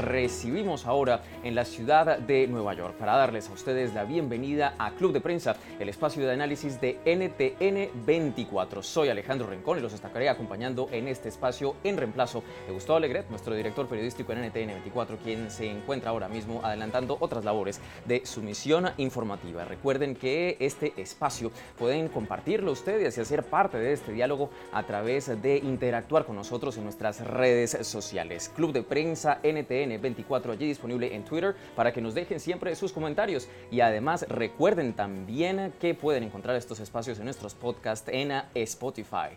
[0.00, 4.92] recibimos ahora en la ciudad de Nueva York para darles a ustedes la bienvenida a
[4.92, 8.82] Club de Prensa, el espacio de análisis de NTN 24.
[8.82, 13.28] Soy Alejandro Rincón y los estaré acompañando en este espacio en reemplazo de Gustavo Alegret,
[13.30, 18.24] nuestro director periodístico en NTN 24, quien se encuentra ahora mismo adelantando otras labores de
[18.24, 19.64] su misión informativa.
[19.64, 25.42] Recuerden que este espacio pueden compartirlo ustedes y hacer parte de este diálogo a través
[25.42, 28.50] de interactuar con nosotros en nuestras redes sociales.
[28.54, 32.92] Club de Prensa NTN 24 allí disponible en Twitter para que nos dejen siempre sus
[32.92, 39.36] comentarios y además recuerden también que pueden encontrar estos espacios en nuestros podcasts en Spotify.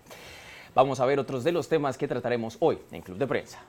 [0.76, 3.60] Vamos a ver otros de los temas que trataremos hoy en Club de Prensa.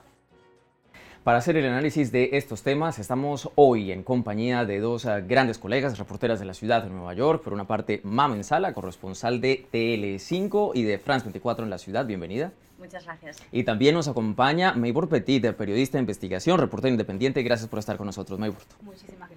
[1.25, 5.57] Para hacer el análisis de estos temas, estamos hoy en compañía de dos ah, grandes
[5.57, 7.43] colegas, reporteras de la ciudad de Nueva York.
[7.43, 12.05] Por una parte, Mamen Sala, corresponsal de TL5 y de France 24 en la ciudad.
[12.05, 12.51] Bienvenida.
[12.77, 13.37] Muchas gracias.
[13.51, 17.41] Y también nos acompaña Maybor Petit, periodista de investigación, reportera independiente.
[17.41, 18.61] Gracias por estar con nosotros, Maybor.
[18.83, 19.34] Muchísimas gracias.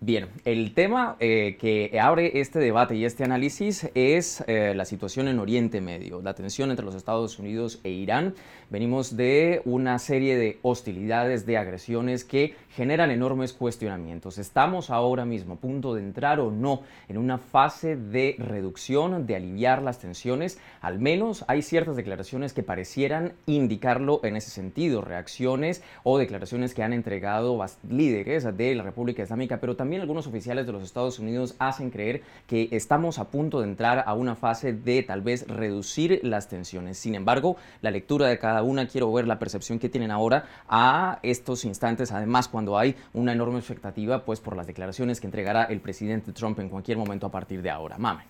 [0.00, 5.26] Bien, el tema eh, que abre este debate y este análisis es eh, la situación
[5.26, 8.36] en Oriente Medio, la tensión entre los Estados Unidos e Irán.
[8.70, 14.38] Venimos de una serie de hostilidades, de agresiones que generan enormes cuestionamientos.
[14.38, 19.34] ¿Estamos ahora mismo a punto de entrar o no en una fase de reducción, de
[19.34, 20.60] aliviar las tensiones?
[20.80, 26.84] Al menos hay ciertas declaraciones que parecieran indicarlo en ese sentido, reacciones o declaraciones que
[26.84, 27.58] han entregado
[27.90, 31.90] líderes de la República Islámica, pero también también algunos oficiales de los Estados Unidos hacen
[31.90, 36.46] creer que estamos a punto de entrar a una fase de tal vez reducir las
[36.46, 36.98] tensiones.
[36.98, 41.20] Sin embargo, la lectura de cada una, quiero ver la percepción que tienen ahora a
[41.22, 45.80] estos instantes, además cuando hay una enorme expectativa pues por las declaraciones que entregará el
[45.80, 47.96] presidente Trump en cualquier momento a partir de ahora.
[47.96, 48.24] Mame.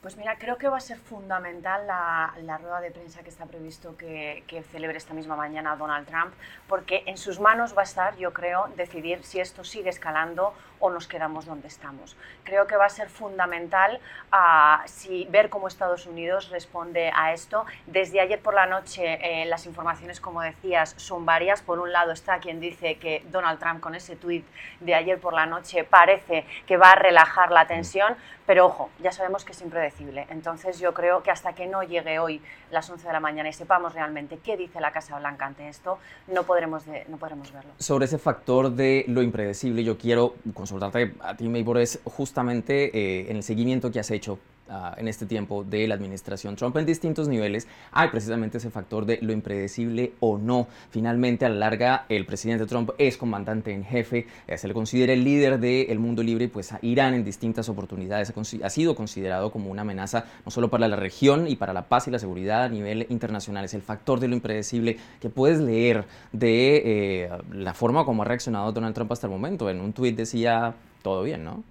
[0.00, 3.96] Pues mira, creo que va a ser fundamental la, rueda de prensa que está previsto
[3.96, 6.32] que, celebre esta misma mañana Donald Trump,
[6.68, 10.90] porque en sus manos va a estar, yo creo, decidir si esto sigue escalando o
[10.90, 12.16] nos quedamos donde estamos.
[12.44, 14.00] Creo que va a ser fundamental
[14.32, 17.64] ah, si, ver cómo Estados Unidos responde a esto.
[17.86, 21.62] Desde ayer por la noche eh, las informaciones, como decías, son varias.
[21.62, 24.46] Por un lado está quien dice que Donald Trump con ese tuit
[24.80, 29.12] de ayer por la noche parece que va a relajar la tensión, pero ojo, ya
[29.12, 30.26] sabemos que es impredecible.
[30.30, 32.40] Entonces yo creo que hasta que no llegue hoy
[32.70, 35.98] las 11 de la mañana y sepamos realmente qué dice la Casa Blanca ante esto,
[36.26, 37.72] no podremos, no podremos verlo.
[37.78, 40.34] Sobre ese factor de lo impredecible, yo quiero
[40.68, 44.38] consultarte a ti, Maybor, es justamente eh, en el seguimiento que has hecho
[44.70, 49.06] Ah, en este tiempo de la administración Trump en distintos niveles, hay precisamente ese factor
[49.06, 50.66] de lo impredecible o no.
[50.90, 55.14] Finalmente, a la larga, el presidente Trump es comandante en jefe, eh, se le considera
[55.14, 58.30] el líder del mundo libre y pues Irán en distintas oportunidades
[58.62, 62.06] ha, sido considerado como una amenaza no solo para la región y para la paz
[62.08, 63.64] y la seguridad a nivel internacional.
[63.64, 66.82] Es el factor de lo impredecible que puedes leer de
[67.24, 69.70] eh, la forma como ha reaccionado Donald Trump hasta el momento.
[69.70, 71.64] En un tuit decía todo bien, ¿no?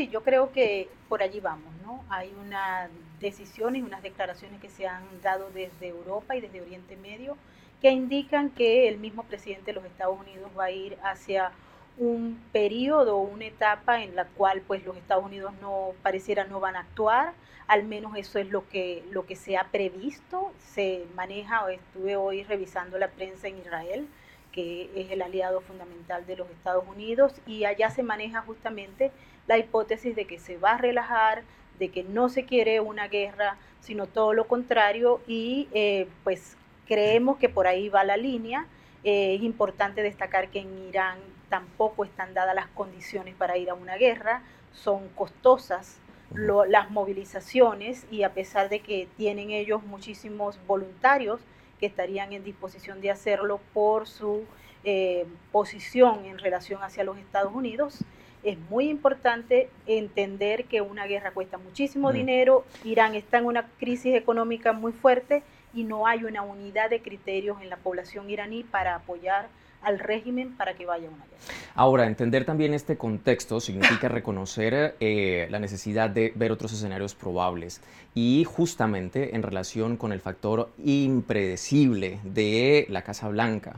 [0.00, 2.02] Sí, yo creo que por allí vamos, ¿no?
[2.08, 2.88] Hay unas
[3.20, 7.36] decisiones, unas declaraciones que se han dado desde Europa y desde Oriente Medio
[7.82, 11.52] que indican que el mismo presidente de los Estados Unidos va a ir hacia
[11.98, 16.76] un periodo, una etapa en la cual pues los Estados Unidos no pareciera no van
[16.76, 17.34] a actuar,
[17.66, 22.42] al menos eso es lo que lo que se ha previsto, se maneja, estuve hoy
[22.44, 24.08] revisando la prensa en Israel,
[24.50, 29.12] que es el aliado fundamental de los Estados Unidos y allá se maneja justamente
[29.50, 31.42] la hipótesis de que se va a relajar,
[31.80, 36.56] de que no se quiere una guerra, sino todo lo contrario y eh, pues
[36.86, 38.68] creemos que por ahí va la línea.
[39.02, 41.18] Eh, es importante destacar que en Irán
[41.48, 45.98] tampoco están dadas las condiciones para ir a una guerra, son costosas
[46.32, 51.40] las movilizaciones y a pesar de que tienen ellos muchísimos voluntarios
[51.80, 54.44] que estarían en disposición de hacerlo por su
[54.84, 58.04] eh, posición en relación hacia los Estados Unidos,
[58.42, 64.14] es muy importante entender que una guerra cuesta muchísimo dinero, Irán está en una crisis
[64.14, 65.42] económica muy fuerte
[65.74, 69.48] y no hay una unidad de criterios en la población iraní para apoyar
[69.82, 71.54] al régimen para que vaya una guerra.
[71.74, 77.80] Ahora, entender también este contexto significa reconocer eh, la necesidad de ver otros escenarios probables
[78.14, 83.76] y justamente en relación con el factor impredecible de la Casa Blanca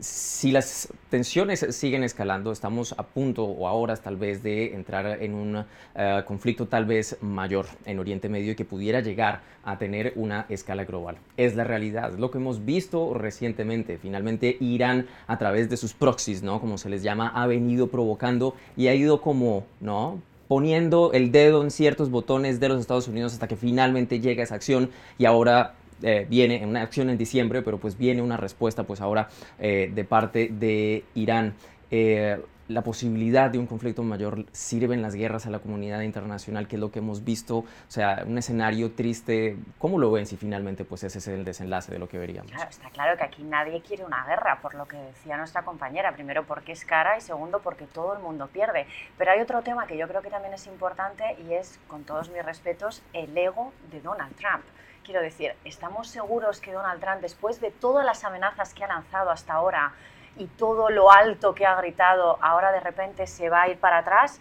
[0.00, 5.34] si las tensiones siguen escalando, estamos a punto o ahora tal vez de entrar en
[5.34, 5.64] un
[5.94, 10.46] eh, conflicto tal vez mayor en Oriente Medio y que pudiera llegar a tener una
[10.48, 11.18] escala global.
[11.36, 13.98] Es la realidad, lo que hemos visto recientemente.
[13.98, 16.60] Finalmente Irán a través de sus proxies, ¿no?
[16.60, 20.20] Como se les llama, ha venido provocando y ha ido como, ¿no?
[20.48, 24.54] poniendo el dedo en ciertos botones de los Estados Unidos hasta que finalmente llega esa
[24.54, 29.00] acción y ahora eh, viene una acción en diciembre, pero pues viene una respuesta pues
[29.00, 29.28] ahora
[29.58, 31.54] eh, de parte de Irán.
[31.90, 32.38] Eh,
[32.68, 36.80] la posibilidad de un conflicto mayor sirven las guerras a la comunidad internacional, que es
[36.80, 39.56] lo que hemos visto, o sea, un escenario triste.
[39.78, 42.50] ¿Cómo lo ven si finalmente pues ese es el desenlace de lo que veríamos?
[42.68, 46.44] está claro que aquí nadie quiere una guerra, por lo que decía nuestra compañera, primero
[46.44, 48.86] porque es cara y segundo porque todo el mundo pierde.
[49.16, 52.30] Pero hay otro tema que yo creo que también es importante y es, con todos
[52.30, 54.64] mis respetos, el ego de Donald Trump.
[55.06, 59.30] Quiero decir, ¿estamos seguros que Donald Trump, después de todas las amenazas que ha lanzado
[59.30, 59.92] hasta ahora
[60.36, 63.98] y todo lo alto que ha gritado, ahora de repente se va a ir para
[63.98, 64.40] atrás?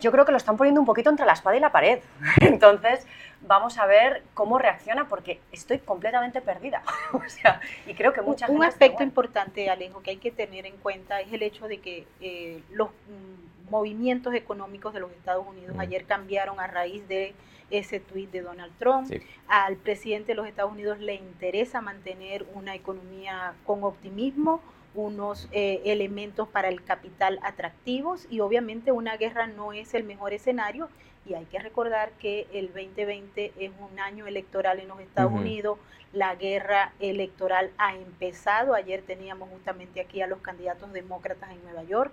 [0.00, 2.00] Yo creo que lo están poniendo un poquito entre la espada y la pared.
[2.42, 3.06] Entonces,
[3.40, 6.82] vamos a ver cómo reacciona porque estoy completamente perdida.
[7.14, 10.66] o sea, y creo que mucha un, Un aspecto importante, Alejo, que hay que tener
[10.66, 15.46] en cuenta es el hecho de que eh, los mm, movimientos económicos de los Estados
[15.46, 15.76] Unidos.
[15.78, 17.34] Ayer cambiaron a raíz de
[17.70, 19.10] ese tuit de Donald Trump.
[19.48, 24.60] Al presidente de los Estados Unidos le interesa mantener una economía con optimismo,
[24.94, 30.32] unos eh, elementos para el capital atractivos y obviamente una guerra no es el mejor
[30.32, 30.88] escenario.
[31.26, 35.78] Y hay que recordar que el 2020 es un año electoral en los Estados Unidos,
[36.12, 41.82] la guerra electoral ha empezado, ayer teníamos justamente aquí a los candidatos demócratas en Nueva
[41.84, 42.12] York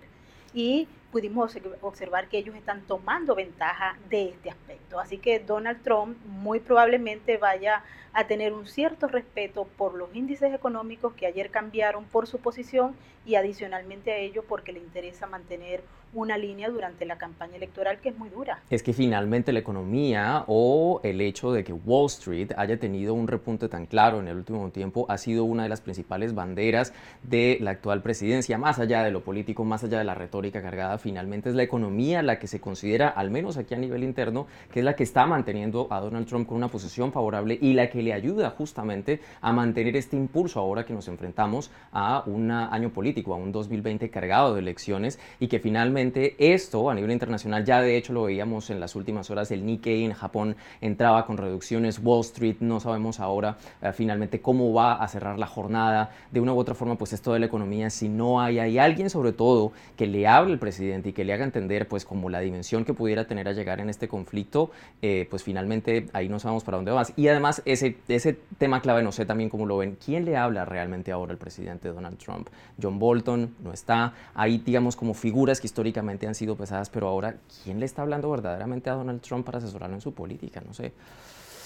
[0.54, 5.00] y pudimos observar que ellos están tomando ventaja de este aspecto.
[5.00, 7.84] Así que Donald Trump muy probablemente vaya
[8.14, 12.96] a tener un cierto respeto por los índices económicos que ayer cambiaron por su posición
[13.26, 18.10] y adicionalmente a ello porque le interesa mantener una línea durante la campaña electoral que
[18.10, 18.60] es muy dura.
[18.70, 23.28] Es que finalmente la economía o el hecho de que Wall Street haya tenido un
[23.28, 26.94] repunte tan claro en el último tiempo ha sido una de las principales banderas
[27.24, 30.98] de la actual presidencia, más allá de lo político, más allá de la retórica cargada,
[30.98, 34.80] finalmente es la economía la que se considera, al menos aquí a nivel interno, que
[34.80, 38.02] es la que está manteniendo a Donald Trump con una posición favorable y la que
[38.02, 43.34] le ayuda justamente a mantener este impulso ahora que nos enfrentamos a un año político,
[43.34, 46.01] a un 2020 cargado de elecciones y que finalmente
[46.40, 50.04] esto a nivel internacional, ya de hecho lo veíamos en las últimas horas, el Nikkei
[50.04, 55.08] en Japón entraba con reducciones, Wall Street no sabemos ahora eh, finalmente cómo va a
[55.08, 58.42] cerrar la jornada, de una u otra forma pues esto de la economía, si no
[58.42, 61.88] hay, hay alguien sobre todo que le hable al presidente y que le haga entender
[61.88, 64.72] pues como la dimensión que pudiera tener a llegar en este conflicto,
[65.02, 67.14] eh, pues finalmente ahí no sabemos para dónde vas.
[67.16, 70.66] Y además ese, ese tema clave, no sé también cómo lo ven, ¿quién le habla
[70.66, 72.50] realmente ahora al presidente Donald Trump?
[72.82, 77.36] John Bolton no está, ahí digamos como figuras que históricamente han sido pesadas, pero ahora,
[77.64, 80.62] ¿quién le está hablando verdaderamente a Donald Trump para asesorarlo en su política?
[80.66, 80.94] No sé.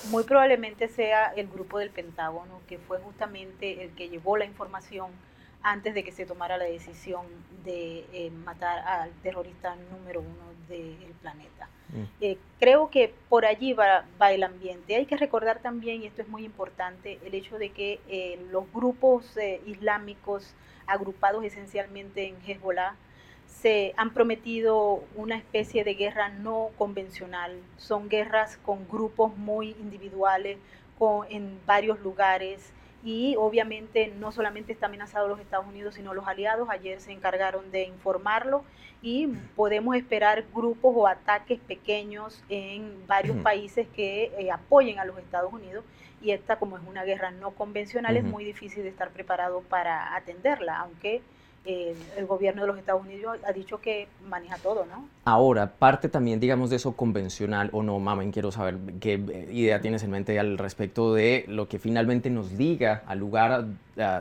[0.10, 5.10] Muy probablemente sea el grupo del Pentágono, que fue justamente el que llevó la información
[5.66, 7.26] antes de que se tomara la decisión
[7.64, 11.68] de eh, matar al terrorista número uno del planeta.
[11.90, 12.04] Mm.
[12.22, 14.96] Eh, creo que por allí va, va, el ambiente.
[14.96, 18.72] Hay que recordar también, y esto es muy importante, el hecho de que eh, los
[18.72, 19.26] grupos
[19.66, 20.54] islámicos
[20.86, 22.96] agrupados esencialmente en Hezbollah
[23.48, 27.60] se han prometido una especie de guerra no convencional.
[27.78, 30.58] Son guerras con grupos muy individuales,
[30.98, 32.72] con, en varios lugares
[33.06, 36.70] y obviamente no solamente está amenazado los Estados Unidos, sino los aliados.
[36.70, 38.64] Ayer se encargaron de informarlo
[39.02, 45.20] y podemos esperar grupos o ataques pequeños en varios países que eh, apoyen a los
[45.20, 45.86] Estados Unidos.
[46.20, 50.16] Y esta, como es una guerra no convencional, es muy difícil de estar preparado para
[50.16, 51.22] atenderla, aunque
[51.66, 55.08] el gobierno de los Estados Unidos ha dicho que maneja todo, ¿no?
[55.26, 59.82] Ahora, parte también, digamos, de eso convencional o no, mamen, quiero saber qué eh, idea
[59.82, 63.66] tienes en mente al respecto de lo que finalmente nos liga al lugar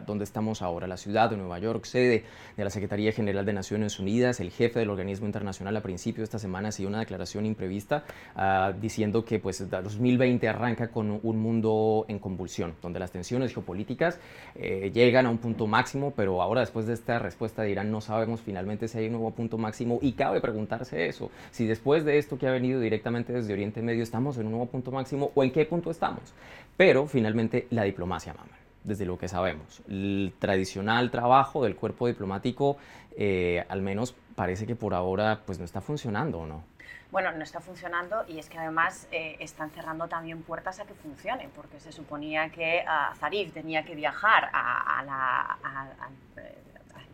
[0.07, 2.25] donde estamos ahora, la ciudad de Nueva York, sede
[2.57, 6.25] de la Secretaría General de Naciones Unidas, el jefe del organismo internacional a principio de
[6.25, 8.05] esta semana ha una declaración imprevista
[8.37, 14.21] ah, diciendo que pues 2020 arranca con un mundo en convulsión, donde las tensiones geopolíticas
[14.55, 18.01] eh, llegan a un punto máximo, pero ahora después de esta respuesta de Irán no
[18.01, 22.19] sabemos finalmente si hay un nuevo punto máximo y cabe preguntarse eso, si después de
[22.19, 25.43] esto que ha venido directamente desde Oriente Medio estamos en un nuevo punto máximo o
[25.43, 26.33] en qué punto estamos.
[26.77, 29.83] Pero finalmente la diplomacia, mamá desde lo que sabemos.
[29.89, 32.77] El tradicional trabajo del cuerpo diplomático,
[33.17, 36.65] eh, al menos parece que por ahora pues no está funcionando, ¿o no?
[37.11, 40.95] Bueno, no está funcionando y es que además eh, están cerrando también puertas a que
[40.95, 45.59] funcione, porque se suponía que uh, Zarif tenía que viajar a, la,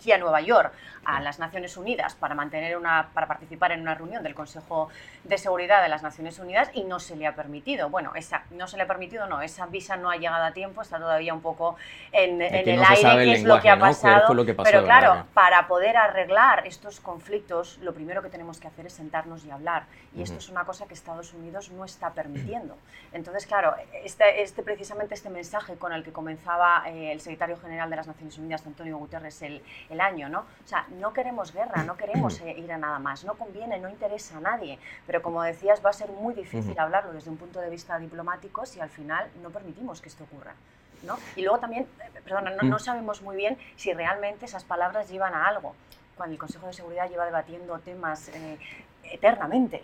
[0.01, 0.73] aquí a Nueva York,
[1.05, 4.89] a las Naciones Unidas, para, mantener una, para participar en una reunión del Consejo
[5.25, 7.91] de Seguridad de las Naciones Unidas y no se le ha permitido.
[7.91, 10.81] Bueno, esa, no se le ha permitido, no, esa visa no ha llegado a tiempo,
[10.83, 11.77] está todavía un poco
[12.13, 14.35] en, el aire, qué es lo que ha pasado.
[14.65, 19.45] pero claro, para poder arreglar estos conflictos, lo primero que tenemos que hacer es sentarnos
[19.45, 19.85] y hablar.
[20.17, 22.77] Y esto es una cosa que Estados Unidos no está permitiendo.
[23.13, 27.91] Entonces, claro, este, este precisamente este mensaje con el que comenzaba eh, el secretario general
[27.91, 30.41] de las Naciones Unidas, Antonio Guterres, el, el año, ¿no?
[30.41, 33.89] O sea, no queremos guerra, no queremos eh, ir a nada más, no conviene, no
[33.89, 34.79] interesa a nadie.
[35.07, 38.65] Pero como decías, va a ser muy difícil hablarlo desde un punto de vista diplomático
[38.65, 40.55] si al final no permitimos que esto ocurra.
[41.03, 41.19] ¿no?
[41.35, 45.47] Y luego también, eh, perdona, no, sabemos muy bien si realmente esas palabras llevan a
[45.47, 45.75] algo,
[46.17, 48.59] cuando el Consejo de Seguridad lleva debatiendo temas eh,
[49.05, 49.83] eternamente.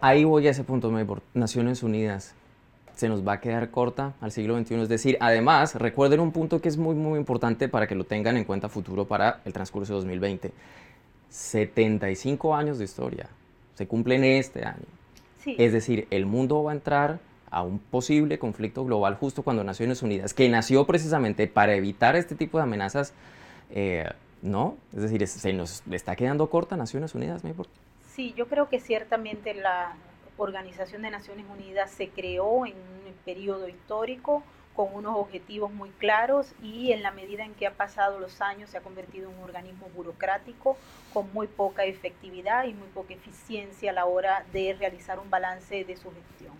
[0.00, 2.34] Ahí voy a ese punto, por Naciones Unidas
[2.98, 4.82] se nos va a quedar corta al siglo XXI.
[4.82, 8.36] Es decir, además, recuerden un punto que es muy, muy importante para que lo tengan
[8.36, 10.52] en cuenta futuro para el transcurso de 2020.
[11.30, 13.28] 75 años de historia
[13.74, 14.86] se cumplen este año.
[15.46, 20.02] Es decir, el mundo va a entrar a un posible conflicto global justo cuando Naciones
[20.02, 23.14] Unidas, que nació precisamente para evitar este tipo de amenazas,
[23.70, 24.10] eh,
[24.42, 24.76] ¿no?
[24.92, 27.42] Es decir, se nos está quedando corta Naciones Unidas,
[28.12, 29.94] Sí, yo creo que ciertamente la
[30.38, 34.42] Organización de Naciones Unidas se creó en un periodo histórico
[34.74, 38.70] con unos objetivos muy claros y en la medida en que ha pasado los años
[38.70, 40.78] se ha convertido en un organismo burocrático
[41.12, 45.84] con muy poca efectividad y muy poca eficiencia a la hora de realizar un balance
[45.84, 46.54] de su gestión.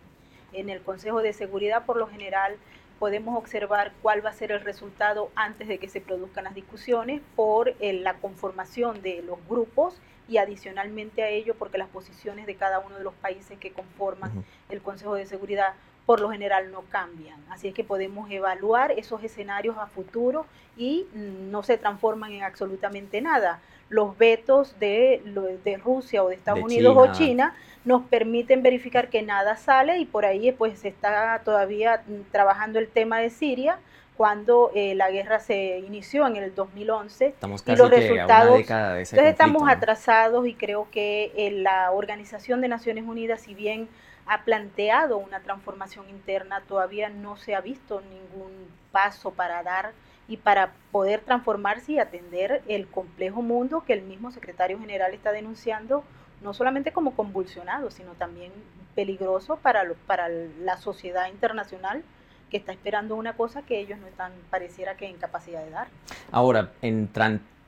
[0.53, 2.57] En el Consejo de Seguridad, por lo general,
[2.99, 7.23] podemos observar cuál va a ser el resultado antes de que se produzcan las discusiones
[7.37, 9.95] por eh, la conformación de los grupos
[10.29, 14.45] y adicionalmente a ello porque las posiciones de cada uno de los países que conforman
[14.69, 15.75] el Consejo de Seguridad
[16.09, 17.39] por lo general no cambian.
[17.51, 23.21] Así es que podemos evaluar esos escenarios a futuro y no se transforman en absolutamente
[23.21, 23.61] nada.
[23.91, 25.23] Los vetos de,
[25.65, 27.55] de Rusia o de Estados Unidos o China
[27.85, 32.89] nos permiten verificar que nada sale y por ahí pues se está todavía trabajando el
[32.89, 33.79] tema de Siria
[34.19, 38.61] cuando eh, la guerra se inició en el 2011 estamos casi y los resultados de
[38.63, 43.89] entonces estamos atrasados y creo que eh, la Organización de Naciones Unidas si bien
[44.29, 48.53] ha planteado una transformación interna, todavía no se ha visto ningún
[48.93, 49.93] paso para dar
[50.29, 55.33] y para poder transformarse y atender el complejo mundo que el mismo secretario general está
[55.33, 56.05] denunciando,
[56.43, 58.53] no solamente como convulsionado, sino también
[58.95, 62.03] peligroso para, para la sociedad internacional
[62.51, 65.89] que está esperando una cosa que ellos no están, pareciera que en capacidad de dar.
[66.31, 67.09] Ahora, en,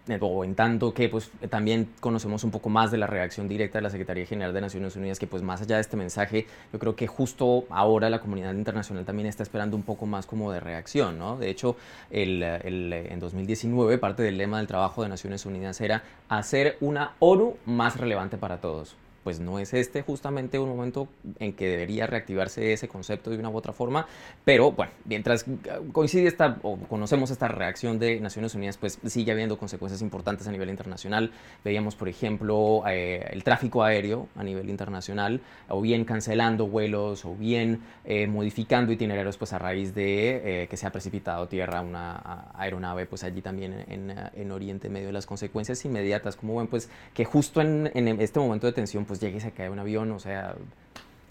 [0.09, 3.79] eh, o en tanto que pues también conocemos un poco más de la reacción directa
[3.79, 6.79] de la Secretaría General de Naciones Unidas, que pues más allá de este mensaje, yo
[6.79, 10.61] creo que justo ahora la comunidad internacional también está esperando un poco más como de
[10.61, 11.37] reacción, ¿no?
[11.37, 11.77] De hecho,
[12.11, 17.13] el, el, en 2019 parte del lema del trabajo de Naciones Unidas era hacer una
[17.19, 21.09] ONU más relevante para todos pues no es este justamente un momento
[21.39, 24.07] en que debería reactivarse ese concepto de una u otra forma,
[24.45, 25.45] pero bueno, mientras
[25.93, 30.53] coincide esta o conocemos esta reacción de Naciones Unidas, pues sigue habiendo consecuencias importantes a
[30.53, 31.33] nivel internacional.
[31.65, 37.35] Veíamos, por ejemplo, eh, el tráfico aéreo a nivel internacional, o bien cancelando vuelos, o
[37.35, 42.51] bien eh, modificando itinerarios pues a raíz de eh, que se ha precipitado tierra una
[42.55, 45.13] aeronave pues allí también en, en, Oriente Medio.
[45.13, 49.19] Las consecuencias inmediatas, como ven, pues que justo en, en este momento de tensión pues
[49.19, 50.55] llegue y se cae un avión, o sea...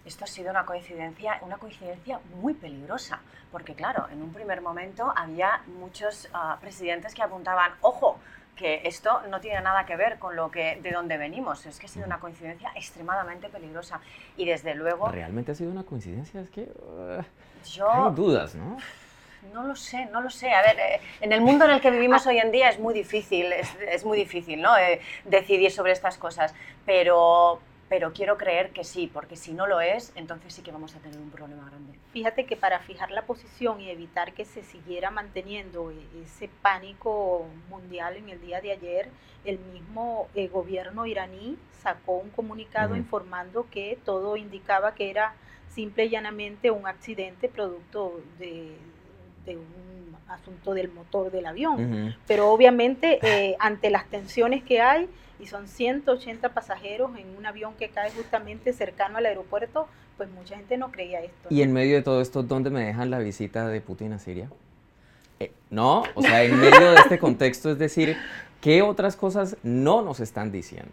[0.03, 3.21] Esto ha sido una coincidencia, una coincidencia muy peligrosa,
[3.53, 8.19] porque claro, en un primer momento había muchos ah, presidentes que apuntaban, ojo,
[8.57, 11.65] que esto no tiene nada que ver con lo que de dónde venimos.
[11.65, 14.01] Es que ha sido una coincidencia extremadamente peligrosa.
[14.36, 15.07] Y desde luego...
[15.07, 16.41] ¿Realmente ha sido una coincidencia?
[16.41, 16.63] Es que...
[16.63, 17.24] Uh,
[17.65, 17.89] yo...
[17.89, 18.75] Hay dudas, ¿no?
[19.53, 20.51] No lo sé, no lo sé.
[20.51, 22.93] A ver, eh, en el mundo en el que vivimos hoy en día es muy
[22.93, 24.77] difícil, es, muy difícil, ¿no?
[24.77, 26.53] Eh, decidir sobre estas cosas.
[26.86, 27.59] Pero,
[27.89, 31.00] pero quiero creer que sí, porque si no lo es, entonces sí que vamos a
[31.00, 31.98] tener un problema grande.
[32.13, 35.91] Fíjate que para fijar la posición y evitar que se siguiera manteniendo
[36.24, 39.10] ese pánico mundial en el día de ayer,
[39.43, 45.34] el mismo eh, gobierno iraní sacó un comunicado informando que todo indicaba que era
[45.69, 48.75] simple y llanamente un accidente producto de
[49.46, 52.15] de un asunto del motor del avión.
[52.27, 57.74] Pero obviamente eh, ante las tensiones que hay, y son 180 pasajeros en un avión
[57.75, 61.48] que cae justamente cercano al aeropuerto, pues mucha gente no creía esto.
[61.50, 64.50] Y en medio de todo esto, ¿dónde me dejan la visita de Putin a Siria?
[65.39, 68.17] Eh, no, o sea, en medio de este contexto, es decir,
[68.62, 70.91] ¿qué otras cosas no nos están diciendo?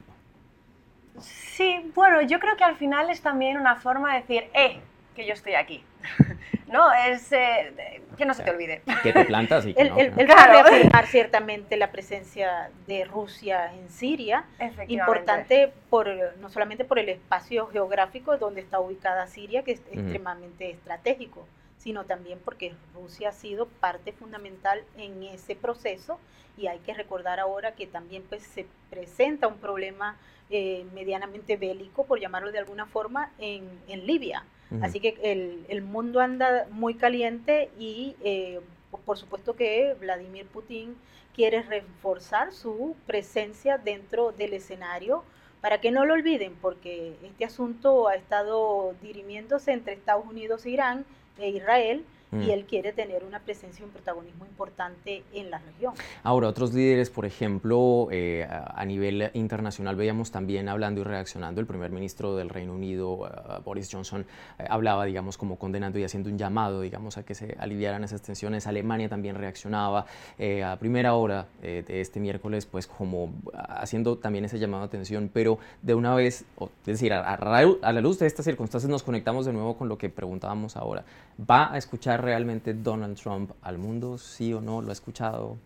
[1.21, 4.81] Sí, bueno, yo creo que al final es también una forma de decir, eh,
[5.17, 5.83] que yo estoy aquí.
[6.69, 8.83] no, es eh, que no se te olvide.
[9.03, 9.99] Que te plantas y que Él, no.
[9.99, 10.21] él- ¿no?
[10.21, 14.45] él va a reafirmar ciertamente la presencia de Rusia en Siria,
[14.87, 16.09] importante por,
[16.39, 22.05] no solamente por el espacio geográfico donde está ubicada Siria, que es extremadamente estratégico, sino
[22.05, 26.21] también porque Rusia ha sido parte fundamental en ese proceso
[26.59, 30.17] y hay que recordar ahora que también pues, se presenta un problema
[30.49, 34.45] eh, medianamente bélico, por llamarlo de alguna forma, en, en Libia.
[34.83, 38.61] Así que el, el mundo anda muy caliente y eh,
[39.05, 40.97] por supuesto que Vladimir Putin
[41.35, 45.23] quiere reforzar su presencia dentro del escenario
[45.61, 50.71] para que no lo olviden, porque este asunto ha estado dirimiéndose entre Estados Unidos e
[50.71, 51.05] Irán
[51.39, 52.43] e Israel Mm.
[52.43, 55.95] y él quiere tener una presencia y un protagonismo importante en la región.
[56.23, 61.61] Ahora, otros líderes, por ejemplo, eh, a a nivel internacional, veíamos también hablando y reaccionando,
[61.61, 64.27] el primer ministro del Reino Unido, eh, Boris Johnson,
[64.59, 68.23] eh, hablaba, digamos, como condenando y haciendo un llamado, digamos, a que se aliviaran esas
[68.23, 68.67] tensiones.
[68.67, 70.07] Alemania también reaccionaba
[70.39, 74.89] eh, a primera hora eh, de este miércoles, pues como haciendo también ese llamado de
[74.89, 78.91] atención, pero de una vez, es decir, a, a a la luz de estas circunstancias
[78.91, 81.05] nos conectamos de nuevo con lo que preguntábamos ahora.
[81.39, 84.19] ¿Va a escuchar realmente Donald Trump al mundo?
[84.19, 84.83] ¿Sí o no?
[84.83, 85.57] ¿Lo ha escuchado?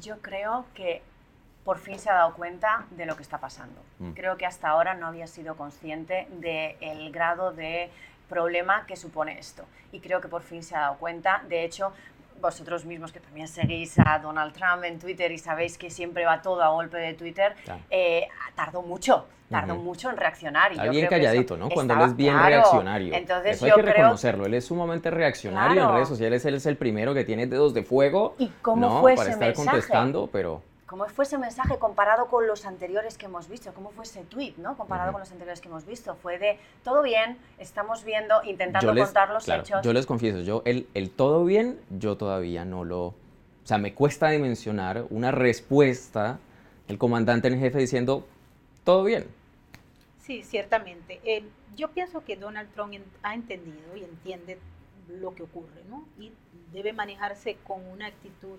[0.00, 1.02] Yo creo que
[1.64, 3.80] por fin se ha dado cuenta de lo que está pasando.
[3.98, 4.12] Mm.
[4.12, 7.90] Creo que hasta ahora no había sido consciente del grado de
[8.28, 9.64] problema que supone esto.
[9.92, 11.42] Y creo que por fin se ha dado cuenta.
[11.48, 11.92] De hecho,
[12.40, 16.40] vosotros mismos que también seguís a Donald Trump en Twitter y sabéis que siempre va
[16.42, 17.80] todo a golpe de Twitter, Claro.
[17.90, 20.72] eh, tardó mucho, tardó mucho en reaccionar.
[20.72, 21.68] Y Está yo bien creo que eso calladito, ¿no?
[21.70, 22.48] Cuando él es bien claro.
[22.48, 23.14] reaccionario.
[23.14, 24.46] Entonces Eso hay yo que creo reconocerlo.
[24.46, 26.44] Él es sumamente reaccionario en redes sociales.
[26.44, 28.34] Él es el primero que tiene dedos de fuego.
[28.38, 29.00] ¿Y cómo ¿no?
[29.00, 29.70] fue Para ese estar mensaje?
[29.70, 33.74] contestando, pero ¿Cómo fue ese mensaje comparado con los anteriores que hemos visto?
[33.74, 34.74] ¿Cómo fue ese tweet, ¿no?
[34.78, 36.14] Comparado con los anteriores que hemos visto.
[36.16, 39.82] Fue de todo bien, estamos viendo, intentando yo les, contar los claro, hechos.
[39.82, 43.08] yo les confieso, yo el, el todo bien, yo todavía no lo...
[43.08, 43.14] O
[43.64, 46.38] sea, me cuesta dimensionar una respuesta
[46.86, 48.26] del comandante en jefe diciendo,
[48.82, 49.26] todo bien.
[50.20, 51.20] Sí, ciertamente.
[51.22, 51.44] Eh,
[51.76, 54.58] yo pienso que Donald Trump en- ha entendido y entiende
[55.08, 56.08] lo que ocurre, ¿no?
[56.18, 56.32] Y
[56.72, 58.56] debe manejarse con una actitud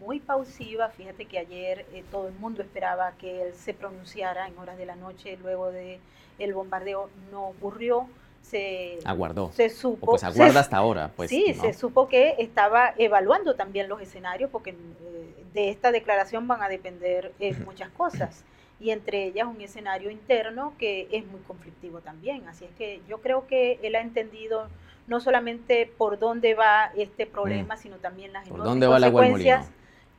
[0.00, 0.88] muy pausiva.
[0.90, 4.86] Fíjate que ayer eh, todo el mundo esperaba que él se pronunciara en horas de
[4.86, 6.00] la noche luego de
[6.38, 7.08] el bombardeo.
[7.30, 8.06] No ocurrió.
[8.42, 9.52] Se, Aguardó.
[9.52, 10.06] se supo.
[10.06, 11.12] O pues se- aguarda hasta ahora.
[11.14, 11.62] Pues, sí, ¿no?
[11.62, 16.68] se supo que estaba evaluando también los escenarios porque eh, de esta declaración van a
[16.68, 18.44] depender eh, muchas cosas
[18.80, 22.48] y entre ellas un escenario interno que es muy conflictivo también.
[22.48, 24.68] Así es que yo creo que él ha entendido
[25.06, 28.48] no solamente por dónde va este problema, sino también las.
[28.48, 29.70] ¿Por enormes dónde va consecuencias?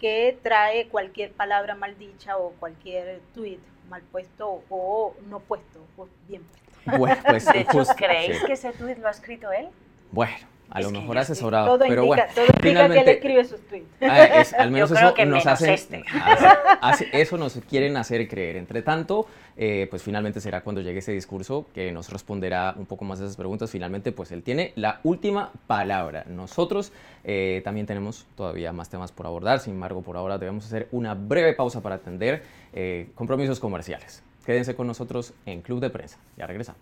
[0.03, 6.09] Que trae cualquier palabra mal dicha o cualquier tweet mal puesto o no puesto o
[6.27, 6.97] bien puesto.
[6.99, 8.45] Bueno, pues De hecho, ¿creéis sí.
[8.45, 9.69] que ese tweet lo ha escrito él?
[10.11, 12.23] Bueno, a lo Es mejor asesorado, todo pero indica, bueno.
[12.33, 13.87] todo indica que él finalmente- escribe sus tweets.
[14.01, 16.03] Es- al menos Yo creo eso que nos este.
[16.81, 18.57] hace- eso nos quieren hacer creer.
[18.57, 23.05] Entre tanto, eh, pues finalmente será cuando llegue ese discurso que nos responderá un poco
[23.05, 23.69] más a esas preguntas.
[23.71, 26.25] Finalmente, pues él tiene la última palabra.
[26.27, 26.91] Nosotros
[27.23, 29.59] eh, también tenemos todavía más temas por abordar.
[29.59, 34.23] Sin embargo, por ahora debemos hacer una breve pausa para atender eh, compromisos comerciales.
[34.45, 36.17] Quédense con nosotros en Club de Prensa.
[36.35, 36.81] Ya regresamos.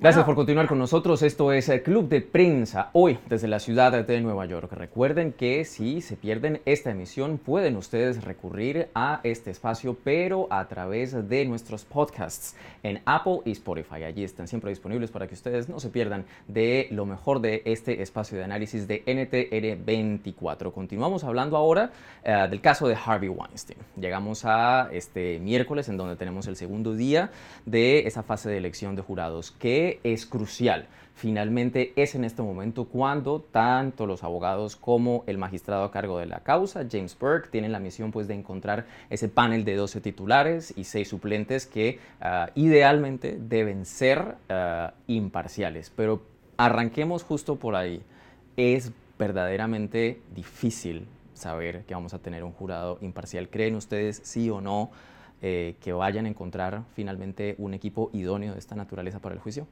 [0.00, 1.22] Gracias por continuar con nosotros.
[1.22, 4.70] Esto es el Club de Prensa, hoy desde la ciudad de Nueva York.
[4.72, 10.68] Recuerden que si se pierden esta emisión, pueden ustedes recurrir a este espacio, pero a
[10.68, 14.04] través de nuestros podcasts en Apple y Spotify.
[14.04, 18.00] Allí están siempre disponibles para que ustedes no se pierdan de lo mejor de este
[18.00, 20.72] espacio de análisis de NTN 24.
[20.72, 21.90] Continuamos hablando ahora
[22.22, 23.80] eh, del caso de Harvey Weinstein.
[24.00, 27.32] Llegamos a este miércoles en donde tenemos el segundo día
[27.66, 30.88] de esa fase de elección de jurados que es crucial.
[31.18, 36.26] Finalmente es en este momento cuando tanto los abogados como el magistrado a cargo de
[36.26, 40.72] la causa, James Burke, tienen la misión pues de encontrar ese panel de 12 titulares
[40.76, 45.90] y 6 suplentes que ah, idealmente deben ser ah, imparciales.
[45.90, 46.22] Pero
[46.56, 48.00] arranquemos justo por ahí.
[48.56, 53.48] Es verdaderamente difícil saber que vamos a tener un jurado imparcial.
[53.48, 54.90] ¿Creen ustedes sí o no
[55.42, 59.66] eh, que vayan a encontrar finalmente un equipo idóneo de esta naturaleza para el juicio?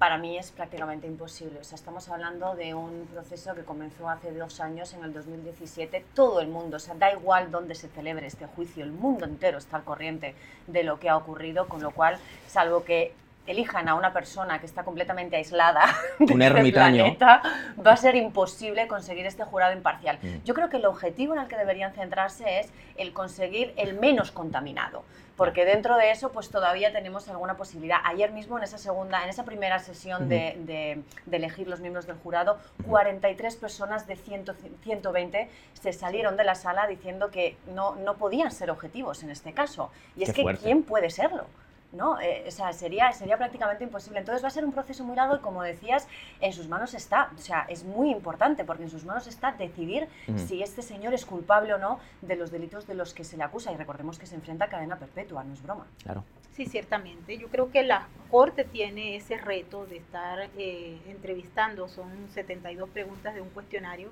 [0.00, 1.58] Para mí es prácticamente imposible.
[1.60, 6.06] O sea, estamos hablando de un proceso que comenzó hace dos años, en el 2017.
[6.14, 9.58] Todo el mundo, o sea, da igual dónde se celebre este juicio, el mundo entero
[9.58, 10.34] está al corriente
[10.66, 13.12] de lo que ha ocurrido, con lo cual, salvo que
[13.46, 15.86] elijan a una persona que está completamente aislada
[16.18, 17.42] de un este planeta,
[17.84, 20.18] va a ser imposible conseguir este jurado imparcial.
[20.22, 20.44] Mm.
[20.44, 24.30] Yo creo que el objetivo en el que deberían centrarse es el conseguir el menos
[24.30, 25.02] contaminado
[25.40, 28.00] porque dentro de eso pues todavía tenemos alguna posibilidad.
[28.04, 32.58] Ayer mismo en esa segunda, en esa primera sesión de, elegir los miembros del jurado,
[32.86, 38.70] 43 personas de 120 se salieron de la sala diciendo que no, no podían ser
[38.70, 39.90] objetivos en este caso.
[40.14, 41.46] Y es que ¿quién puede serlo?
[41.92, 42.20] ¿No?
[42.20, 44.20] Eh, o sea, sería, sería prácticamente imposible.
[44.20, 46.08] Entonces va a ser un proceso muy largo y como decías,
[46.40, 50.08] en sus manos está, o sea, es muy importante porque en sus manos está decidir
[50.36, 53.44] si este señor es culpable o no de los delitos de los que se le
[53.44, 55.86] acusa y recordemos que se enfrenta a cadena perpetua, no es broma.
[56.02, 56.24] Claro.
[56.52, 57.38] Sí, ciertamente.
[57.38, 63.34] Yo creo que la Corte tiene ese reto de estar eh, entrevistando, son 72 preguntas
[63.34, 64.10] de un cuestionario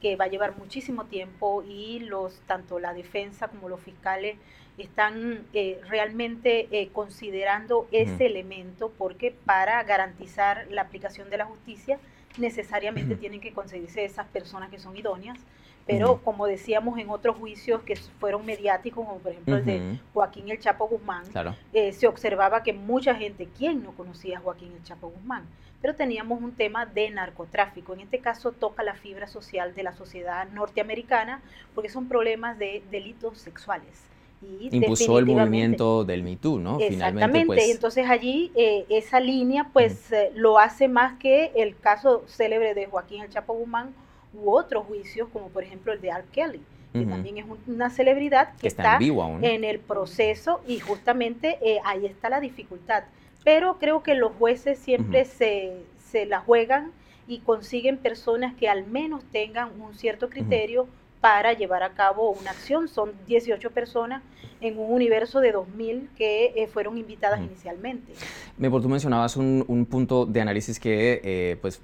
[0.00, 4.36] que va a llevar muchísimo tiempo y los tanto la defensa como los fiscales
[4.78, 11.98] están eh, realmente eh, considerando ese elemento porque para garantizar la aplicación de la justicia
[12.38, 15.38] necesariamente tienen que conseguirse esas personas que son idóneas,
[15.86, 20.50] pero como decíamos en otros juicios que fueron mediáticos, como por ejemplo el de Joaquín
[20.50, 21.24] El Chapo Guzmán,
[21.72, 25.44] eh, se observaba que mucha gente, ¿quién no conocía a Joaquín El Chapo Guzmán?
[25.80, 27.94] Pero teníamos un tema de narcotráfico.
[27.94, 31.40] En este caso toca la fibra social de la sociedad norteamericana
[31.74, 34.08] porque son problemas de delitos sexuales.
[34.40, 36.78] Y Impulsó el movimiento del Me Too, ¿no?
[36.78, 37.66] Exactamente, pues...
[37.66, 42.74] y entonces allí eh, esa línea pues eh, lo hace más que el caso célebre
[42.74, 43.94] de Joaquín El Chapo Guzmán
[44.32, 46.24] u otros juicios como por ejemplo el de R.
[46.30, 46.60] Kelly,
[46.92, 52.28] que también es una celebridad que, está, en, el proceso y justamente eh, ahí está
[52.28, 53.04] la dificultad.
[53.44, 56.92] Pero creo que los jueces siempre se, se la juegan
[57.26, 60.88] y consiguen personas que al menos tengan un cierto criterio
[61.20, 62.88] para llevar a cabo una acción.
[62.88, 64.22] Son 18 personas
[64.60, 68.12] en un universo de 2.000 que eh, fueron invitadas inicialmente.
[68.56, 71.80] Me tú mencionabas un, punto de análisis que, eh, pues,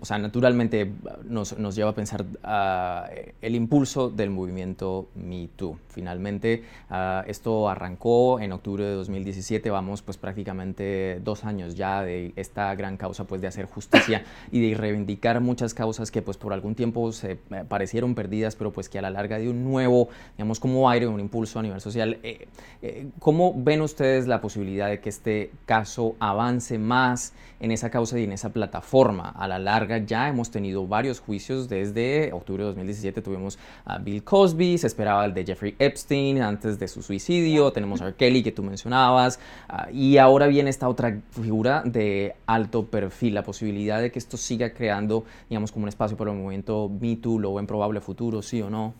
[0.00, 0.90] o sea, naturalmente
[1.24, 5.78] nos, nos, lleva a pensar uh, el impulso del movimiento Me Too.
[5.88, 12.32] Finalmente, uh, esto arrancó en octubre de 2017, vamos pues prácticamente dos años ya de
[12.36, 16.52] esta gran causa pues de hacer justicia y de reivindicar muchas causas que pues por
[16.52, 20.08] algún tiempo se eh, parecieron perdidas, pero pues que a la larga de un nuevo,
[20.36, 22.11] digamos, como aire, un impulso a nivel social.
[22.22, 22.48] Eh,
[22.82, 28.18] eh, ¿Cómo ven ustedes la posibilidad de que este caso avance más en esa causa
[28.18, 29.30] y en esa plataforma?
[29.30, 34.24] A la larga ya hemos tenido varios juicios desde octubre de 2017 tuvimos a Bill
[34.24, 38.16] Cosby, se esperaba el de Jeffrey Epstein antes de su suicidio, tenemos a R.
[38.16, 43.42] Kelly que tú mencionabas, ah, y ahora viene esta otra figura de alto perfil, la
[43.42, 47.38] posibilidad de que esto siga creando, digamos, como un espacio para el movimiento Me Too,
[47.38, 48.94] lo buen probable futuro, sí o no?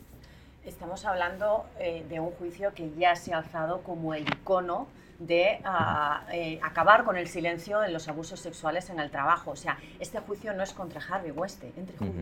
[0.65, 4.87] Estamos hablando eh, de un juicio que ya se ha alzado como el icono
[5.27, 9.53] de ah, eh, acabar con el silencio en los abusos sexuales en el trabajo.
[9.53, 11.73] O sea, este juicio no es contra Harvey Weinstein,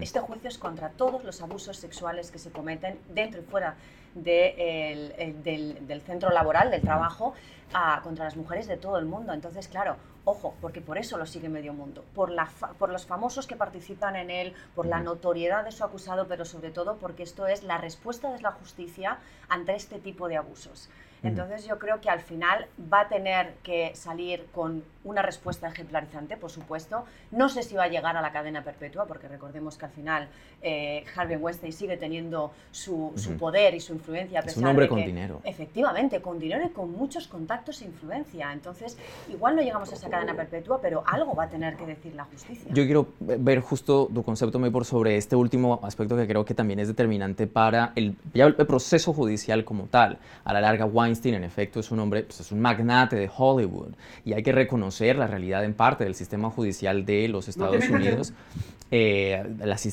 [0.01, 3.77] este juicio es contra todos los abusos sexuales que se cometen dentro y fuera
[4.15, 7.35] del, centro laboral, del trabajo,
[8.03, 9.33] contra las mujeres de todo el mundo.
[9.33, 13.47] Entonces, claro, ojo, porque por eso lo sigue medio mundo, por, la por los famosos
[13.47, 17.47] que participan en él, por la notoriedad de su acusado, pero sobre todo porque esto
[17.47, 20.91] es la respuesta de la justicia ante este tipo de abusos.
[21.23, 26.37] Entonces yo creo que al final va a tener que salir con una respuesta ejemplarizante,
[26.37, 27.05] por supuesto.
[27.31, 30.29] No sé si va a llegar a la cadena perpetua, porque recordemos que al final
[30.63, 34.41] eh, Harvey Weinstein sigue teniendo su, poder y su influencia.
[34.41, 35.41] A pesar es un hombre con dinero.
[35.45, 38.53] Efectivamente, con dinero y con muchos contactos e influencia.
[38.53, 38.99] Entonces,
[39.31, 42.25] igual no llegamos a esa cadena perpetua, pero algo va a tener que decir la
[42.25, 42.71] justicia.
[42.73, 46.81] Yo quiero ver justo tu concepto, por sobre este último aspecto que creo que también
[46.81, 50.19] es determinante para el, el proceso judicial como tal.
[50.45, 53.95] A la larga, Weinstein, en efecto, es un hombre, pues, es un magnate de Hollywood
[54.25, 58.33] y hay que reconocer la realidad en parte del sistema judicial de los Estados Unidos,
[58.91, 59.45] eh,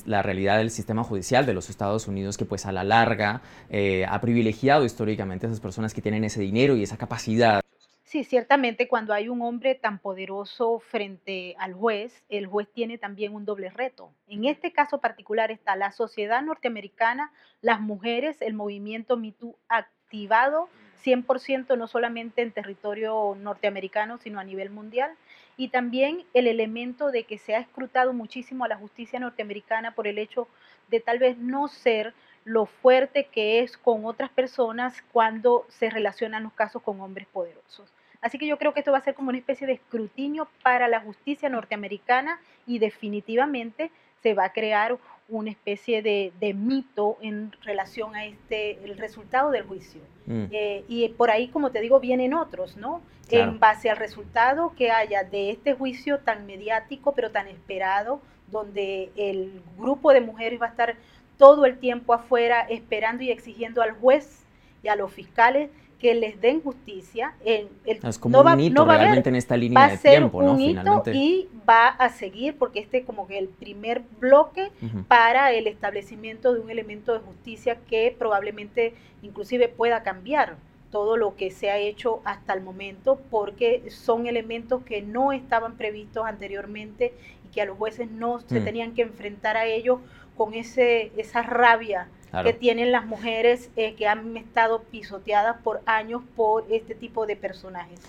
[0.05, 4.05] la, realidad del sistema judicial de los Estados Unidos que pues a la larga eh,
[4.07, 7.61] ha privilegiado históricamente a esas personas que tienen ese dinero y esa capacidad.
[8.07, 13.35] Sí, ciertamente cuando hay un hombre tan poderoso frente al juez, el juez tiene también
[13.35, 14.13] un doble reto.
[14.27, 20.69] En este caso particular está la sociedad norteamericana, las mujeres, el movimiento MeToo activado
[21.03, 25.11] 100% no solamente en territorio norteamericano, sino a nivel mundial.
[25.57, 30.07] Y también el elemento de que se ha escrutado muchísimo a la justicia norteamericana por
[30.07, 30.47] el hecho
[30.89, 36.43] de tal vez no ser lo fuerte que es con otras personas cuando se relacionan
[36.43, 37.91] los casos con hombres poderosos.
[38.21, 40.87] Así que yo creo que esto va a ser como una especie de escrutinio para
[40.87, 44.97] la justicia norteamericana y definitivamente se va a crear
[45.29, 50.01] una especie de, mito en relación a este el resultado del juicio.
[50.25, 50.45] Mm.
[50.51, 53.01] Eh, y por ahí, como te digo, vienen otros, ¿no?
[53.29, 59.11] En base al resultado que haya de este juicio tan mediático, pero tan esperado, donde
[59.17, 60.95] el grupo de mujeres va a estar
[61.37, 64.45] todo el tiempo afuera esperando y exigiendo al juez
[64.81, 67.33] y a los fiscales que les den justicia.
[67.43, 70.57] El, es como un hito realmente en esta línea de tiempo, ¿no?
[70.59, 74.71] y va a seguir porque este es como que el primer bloque
[75.07, 80.57] para el establecimiento de un elemento de justicia que probablemente inclusive pueda cambiar
[80.91, 85.75] todo lo que se ha hecho hasta el momento porque son elementos que no estaban
[85.75, 87.13] previstos anteriormente
[87.45, 88.63] y que a los jueces no se mm.
[88.63, 89.99] tenían que enfrentar a ellos
[90.37, 92.07] con ese esa rabia
[92.43, 97.35] que tienen las mujeres eh, que han estado pisoteadas por años por este tipo de
[97.35, 97.99] personajes.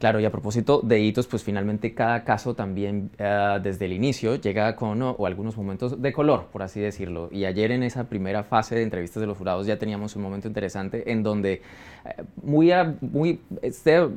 [0.00, 4.36] Claro, y a propósito de hitos, pues finalmente cada caso también eh, desde el inicio
[4.36, 7.28] llega con o, algunos momentos de color, por así decirlo.
[7.30, 10.48] Y ayer en esa primera fase de entrevistas de los jurados ya teníamos un momento
[10.48, 14.12] interesante en donde eh, muy, muy, este, o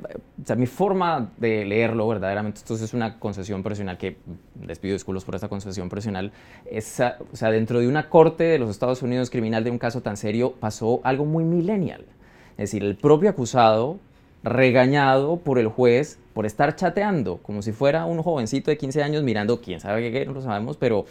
[0.46, 4.16] sea, mi forma de leerlo verdaderamente, esto es una concesión profesional que
[4.66, 6.32] les pido disculpas por esta concesión profesional,
[6.72, 10.02] es, o sea, dentro de una corte de los Estados Unidos criminal de un caso
[10.02, 12.06] tan serio pasó algo muy millennial.
[12.52, 14.00] Es decir, el propio acusado
[14.44, 19.24] regañado por el juez por estar chateando, como si fuera un jovencito de 15 años
[19.24, 21.06] mirando, quién sabe qué, no lo sabemos, pero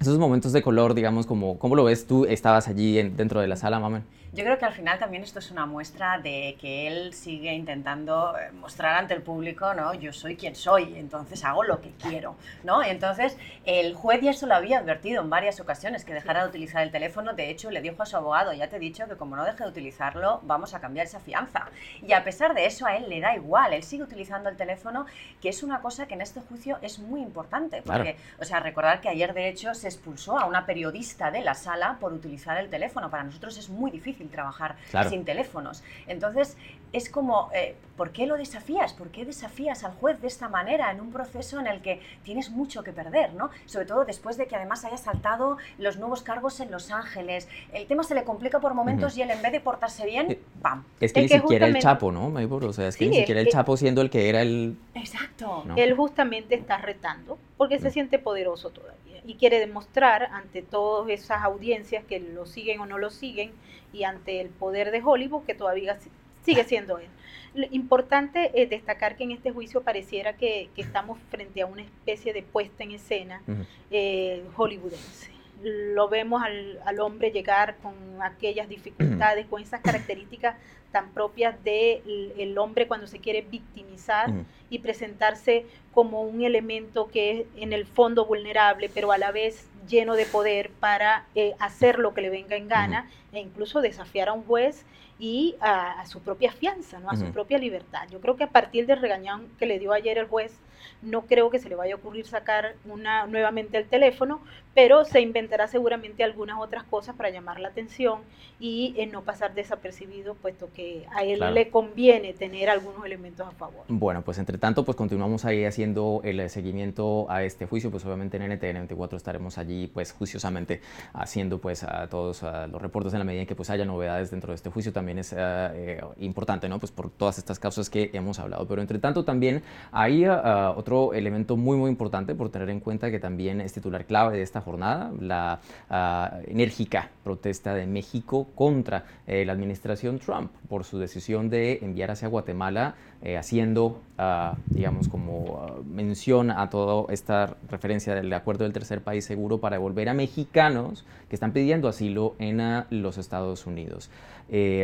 [0.00, 2.24] esos momentos de color, digamos, como, ¿cómo lo ves tú?
[2.24, 4.02] Estabas allí dentro de la sala, mamá.
[4.36, 8.36] Yo creo que al final también esto es una muestra de que él sigue intentando
[8.36, 9.94] eh, mostrar ante el público, ¿no?
[9.94, 12.82] Yo soy quien soy, entonces hago lo que quiero, ¿no?
[12.82, 16.82] Entonces, el juez ya eso lo había advertido en varias ocasiones, que dejara de utilizar
[16.82, 17.32] el teléfono.
[17.32, 19.64] De hecho, le dijo a su abogado, ya te he dicho que como no deje
[19.64, 21.70] de utilizarlo, vamos a cambiar esa fianza.
[22.06, 25.06] Y a pesar de eso, a él le da igual, él sigue utilizando el teléfono,
[25.40, 27.80] que es una cosa que en este juicio es muy importante.
[27.80, 31.54] Porque, o sea, recordar que ayer, de hecho, se expulsó a una periodista de la
[31.54, 33.08] sala por utilizar el teléfono.
[33.08, 34.76] Para nosotros es muy difícil trabajar
[35.08, 35.82] sin teléfonos.
[36.06, 36.56] Entonces,
[36.92, 38.92] es como, eh, ¿por qué lo desafías?
[38.92, 42.50] ¿Por qué desafías al juez de esta manera en un proceso en el que tienes
[42.50, 43.50] mucho que perder, ¿no?
[43.66, 47.48] Sobre todo después de que además haya saltado los nuevos cargos en Los Ángeles.
[47.72, 50.40] El tema se le complica por momentos y él en vez de portarse bien, eh,
[50.62, 50.84] ¡pam!
[51.00, 52.28] Es que ni siquiera el Chapo, ¿no?
[52.28, 54.76] O sea, es que ni siquiera el Chapo siendo el que era el...
[54.94, 55.64] Exacto.
[55.76, 61.42] Él justamente está retando porque se siente poderoso todavía y quiere demostrar ante todas esas
[61.42, 63.52] audiencias que lo siguen o no lo siguen
[63.92, 65.98] y ante el poder de Hollywood que todavía
[66.42, 67.08] sigue siendo él.
[67.54, 72.32] Lo importante es destacar que en este juicio pareciera que, estamos frente a una especie
[72.32, 73.42] de puesta en escena
[73.90, 75.35] eh, hollywoodense.
[75.62, 80.56] Lo vemos al, al, hombre llegar con aquellas dificultades, con esas características
[80.92, 84.32] tan propias del el hombre cuando se quiere victimizar
[84.70, 89.68] y presentarse como un elemento que es en el fondo vulnerable, pero a la vez
[89.86, 94.28] lleno de poder para eh, hacer lo que le venga en gana e incluso desafiar
[94.28, 94.86] a un juez
[95.18, 97.10] y a, su propia fianza, ¿no?
[97.10, 98.08] a su propia libertad.
[98.10, 100.58] Yo creo que a partir del regañón que le dio ayer el juez,
[101.02, 104.40] no creo que se le vaya a ocurrir sacar una, nuevamente el teléfono,
[104.76, 108.20] pero se inventará seguramente algunas otras cosas para llamar la atención
[108.60, 113.52] y eh, no pasar desapercibido, puesto que a él le conviene tener algunos elementos a
[113.52, 113.86] favor.
[113.88, 118.36] Bueno, pues entre tanto, pues continuamos ahí haciendo el seguimiento a este juicio, pues obviamente
[118.36, 120.82] en NTN 24 estaremos allí pues juiciosamente
[121.14, 124.50] haciendo pues a todos los reportes en la medida en que pues haya novedades dentro
[124.50, 126.78] de este juicio también es eh, eh, importante, ¿no?
[126.78, 128.66] Pues por todas estas causas que hemos hablado.
[128.68, 133.10] Pero entre tanto también hay uh, otro elemento muy muy importante por tener en cuenta
[133.10, 139.04] que también es titular clave de esta jornada, la uh, enérgica protesta de México contra
[139.26, 145.08] eh, la administración Trump por su decisión de enviar hacia Guatemala eh, haciendo, uh, digamos,
[145.08, 150.14] como mención a toda esta referencia del acuerdo del tercer país seguro para devolver a
[150.14, 154.10] mexicanos que están pidiendo asilo en los Estados Unidos.
[154.48, 154.82] Eh,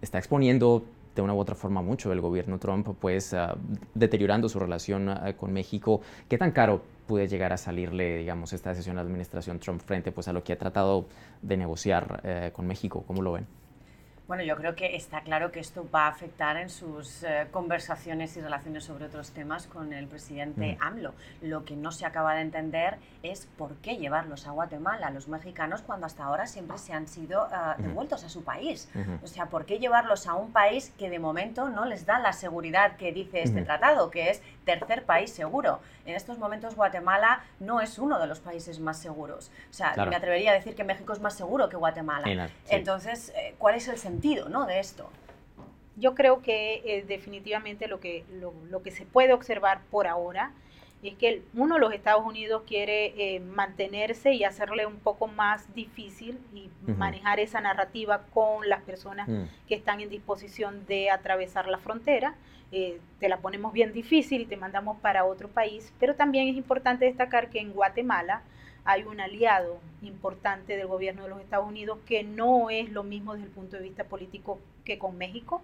[0.00, 0.84] está exponiendo
[1.16, 3.56] de una u otra forma mucho el gobierno Trump, pues ah,
[3.94, 6.02] deteriorando su relación ah, con México.
[6.28, 10.12] ¿Qué tan caro puede llegar a salirle, digamos, esta decisión de la administración Trump frente
[10.12, 11.06] pues, a lo que ha tratado
[11.42, 13.04] de negociar eh, con México?
[13.06, 13.46] ¿Cómo lo ven?
[14.26, 18.36] Bueno, yo creo que está claro que esto va a afectar en sus eh, conversaciones
[18.36, 20.82] y relaciones sobre otros temas con el presidente mm.
[20.82, 21.14] AMLO.
[21.42, 25.82] Lo que no se acaba de entender es por qué llevarlos a Guatemala, los mexicanos,
[25.82, 28.90] cuando hasta ahora siempre se han sido eh, devueltos a su país.
[29.22, 32.32] O sea, ¿por qué llevarlos a un país que de momento no les da la
[32.32, 35.80] seguridad que dice este tratado, que es tercer país seguro?
[36.04, 39.50] En estos momentos Guatemala no es uno de los países más seguros.
[39.70, 42.50] O sea, me atrevería a decir que México es más seguro que Guatemala.
[42.68, 44.26] Entonces, eh, ¿cuál es el sentido?
[44.48, 44.66] ¿no?
[44.66, 45.08] de esto.
[45.96, 48.24] Yo creo que eh, definitivamente lo que,
[48.70, 50.52] lo, que se puede observar por ahora
[51.08, 56.38] es que uno, los Estados Unidos quiere eh, mantenerse y hacerle un poco más difícil
[56.54, 59.42] y manejar esa narrativa con las personas mm.
[59.68, 62.34] que están en disposición de atravesar la frontera.
[62.72, 66.56] Eh, te la ponemos bien difícil y te mandamos para otro país, pero también es
[66.56, 68.42] importante destacar que en Guatemala
[68.84, 73.34] hay un aliado importante del gobierno de los Estados Unidos que no es lo mismo
[73.34, 75.62] desde el punto de vista político que con México.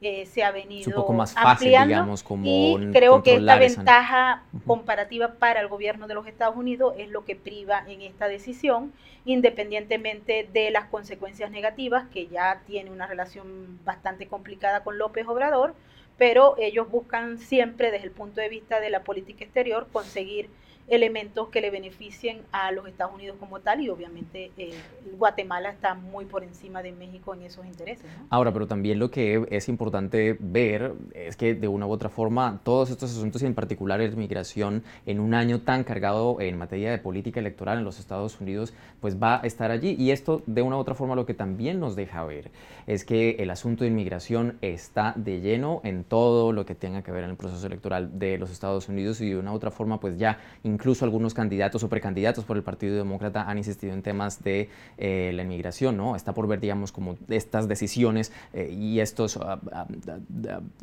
[0.00, 4.42] Eh, se ha venido un poco más fácil, digamos, como y creo que esta ventaja
[4.66, 8.92] comparativa para el gobierno de los Estados Unidos es lo que priva en esta decisión,
[9.24, 15.74] independientemente de las consecuencias negativas, que ya tiene una relación bastante complicada con López Obrador,
[16.18, 20.50] pero ellos buscan siempre desde el punto de vista de la política exterior conseguir
[20.88, 24.74] elementos que le beneficien a los Estados Unidos como tal y obviamente eh,
[25.16, 28.04] Guatemala está muy por encima de México en esos intereses.
[28.28, 32.60] Ahora, pero también lo que es importante ver es que de una u otra forma
[32.64, 36.90] todos estos asuntos y en particular la migración en un año tan cargado en materia
[36.90, 40.62] de política electoral en los Estados Unidos pues va a estar allí y esto de
[40.62, 42.50] una u otra forma lo que también nos deja ver
[42.86, 47.12] es que el asunto de inmigración está de lleno en todo lo que tenga que
[47.12, 50.00] ver en el proceso electoral de los Estados Unidos y de una u otra forma
[50.00, 50.38] pues ya
[50.74, 55.32] incluso algunos candidatos o precandidatos por el Partido Demócrata han insistido en temas de eh,
[55.34, 56.16] la inmigración, ¿no?
[56.16, 59.86] Está por ver, digamos, como estas decisiones eh, y estos ah, ah,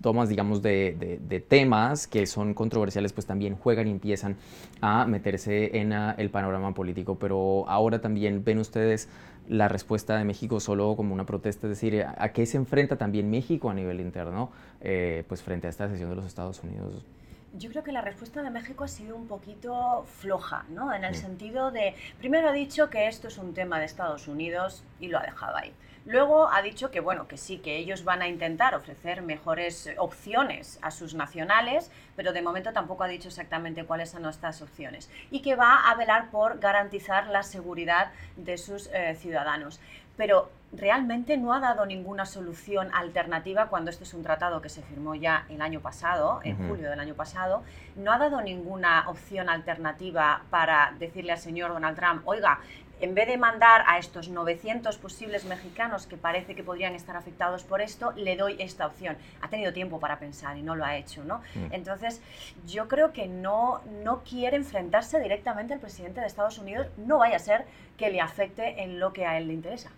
[0.01, 4.37] tomas, digamos, de, temas que son controversiales, pues también juegan y empiezan
[4.79, 7.17] a meterse en el panorama político.
[7.19, 9.09] Pero ahora también ven ustedes
[9.47, 13.29] la respuesta de México solo como una protesta, es decir, ¿a, qué se enfrenta también
[13.29, 17.05] México a nivel interno, eh, pues frente a esta decisión de los Estados Unidos?
[17.53, 20.93] Yo creo que la respuesta de México ha sido un poquito floja, ¿no?
[20.93, 24.85] En el sentido de, primero ha dicho que esto es un tema de Estados Unidos
[25.01, 25.73] y lo ha dejado ahí.
[26.05, 30.79] Luego ha dicho que bueno, que sí, que ellos van a intentar ofrecer mejores opciones
[30.81, 35.41] a sus nacionales, pero de momento tampoco ha dicho exactamente cuáles son estas opciones y
[35.41, 39.79] que va a velar por garantizar la seguridad de sus eh, ciudadanos
[40.17, 44.81] pero realmente no ha dado ninguna solución alternativa cuando este es un tratado que se
[44.81, 47.63] firmó ya el año pasado, en julio del año pasado,
[47.95, 52.59] no ha dado ninguna opción alternativa para decirle al señor Donald Trump, oiga,
[53.01, 57.63] en vez de mandar a estos 900 posibles mexicanos que parece que podrían estar afectados
[57.63, 59.17] por esto, le doy esta opción.
[59.41, 61.39] Ha tenido tiempo para pensar y no lo ha hecho, ¿no?
[61.55, 61.71] Mm.
[61.73, 62.21] Entonces,
[62.67, 67.37] yo creo que no, no quiere enfrentarse directamente al presidente de Estados Unidos, no vaya
[67.37, 67.65] a ser
[67.97, 69.89] que le afecte en lo que a él le interesa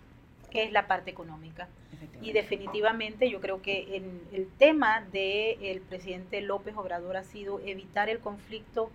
[0.54, 1.68] que es la parte económica.
[2.22, 8.08] Y definitivamente yo creo que en el tema del presidente López Obrador ha sido evitar
[8.08, 8.88] el conflicto,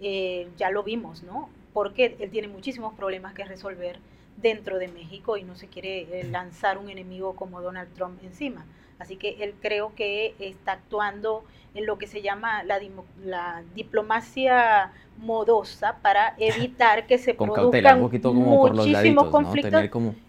[0.00, 1.48] eh, ya lo vimos, ¿no?
[1.72, 4.00] Porque él tiene muchísimos problemas que resolver
[4.38, 8.66] dentro de México y no se quiere eh, lanzar un enemigo como Donald Trump encima.
[8.98, 12.80] Así que él creo que está actuando en lo que se llama la,
[13.24, 19.82] la diplomacia modosa para evitar que se produzcan muchísimos conflictos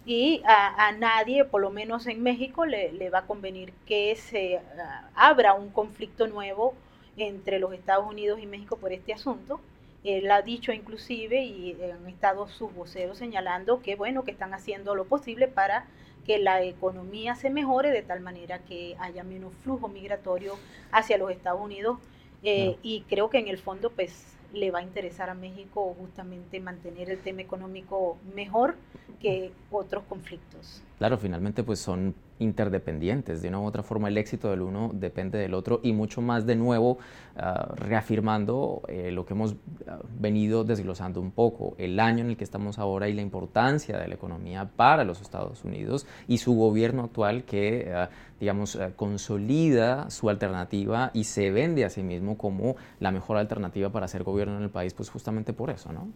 [0.06, 4.58] y a, nadie, por lo menos en México, le, le va a convenir que se
[4.58, 6.74] ah, abra un conflicto nuevo
[7.18, 9.60] entre los Estados Unidos y México por este asunto.
[10.04, 14.94] Él ha dicho inclusive y han estado sus voceros señalando que bueno, que están haciendo
[14.94, 15.88] lo posible para
[16.26, 20.60] que la economía se mejore de tal manera que haya menos flujo migratorio
[20.92, 22.00] hacia los Estados Unidos.
[22.44, 26.60] Eh, y creo que en el fondo pues le va a interesar a México justamente
[26.60, 28.76] mantener el tema económico mejor
[29.20, 30.82] que otros conflictos.
[30.98, 33.42] Claro, finalmente pues son interdependientes.
[33.42, 36.46] De una u otra forma, el éxito del uno depende del otro y mucho más
[36.46, 36.98] de nuevo
[37.38, 39.56] ah, reafirmando eh, lo que hemos
[39.88, 43.98] ah, venido desglosando un poco, el año en el que estamos ahora y la importancia
[43.98, 50.10] de la economía para los Estados Unidos y su gobierno actual que, ah, digamos, consolida
[50.10, 54.58] su alternativa y se vende a sí mismo como la mejor alternativa para hacer gobierno
[54.58, 56.08] en el país, pues justamente por eso, ¿no?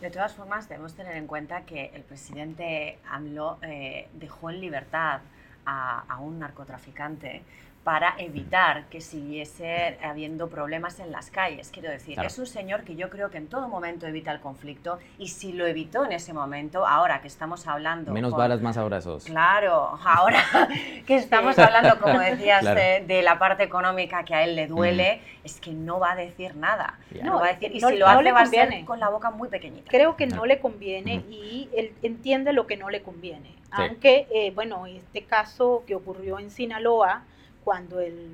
[0.00, 5.20] De todas formas, debemos tener en cuenta que el presidente AMLO eh, dejó en libertad
[5.64, 7.42] a, un narcotraficante
[7.86, 11.70] para evitar que siguiese habiendo problemas en las calles.
[11.70, 14.98] Quiero decir, es un señor que yo creo que en todo momento evita el conflicto
[15.18, 18.10] y si lo evitó en ese momento, ahora que estamos hablando...
[18.10, 19.26] Menos balas, más abrazos.
[19.26, 20.42] Claro, ahora
[21.06, 25.60] que estamos hablando, como decías, de, la parte económica que a él le duele, es
[25.60, 26.98] que no va a decir nada.
[27.22, 29.48] No, va a decir, y si lo hace va a ser con la boca muy
[29.48, 29.88] pequeñita.
[29.92, 33.54] Creo que no, le conviene y él entiende lo que no le conviene.
[33.70, 37.22] Aunque, eh, bueno, este caso que ocurrió en Sinaloa,
[37.66, 38.28] cuando el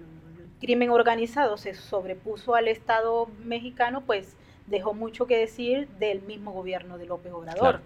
[0.60, 6.98] crimen organizado se sobrepuso al Estado mexicano, pues dejó mucho que decir del mismo gobierno
[6.98, 7.80] de López Obrador.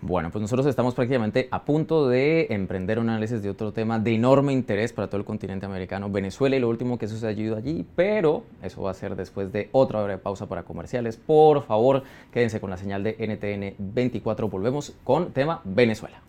[0.00, 4.16] Bueno, pues nosotros estamos prácticamente a punto de emprender un análisis de otro tema de
[4.16, 8.42] enorme interés para todo el continente americano, Venezuela y lo último que sucedido allí, pero
[8.60, 11.16] eso va a ser después de otra hora de pausa para comerciales.
[11.16, 12.02] Por favor,
[12.32, 14.48] quédense con la señal de NTN 24.
[14.48, 16.20] Volvemos con tema Venezuela.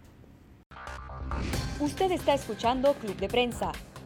[1.80, 3.72] Usted está escuchando Club de Prensa,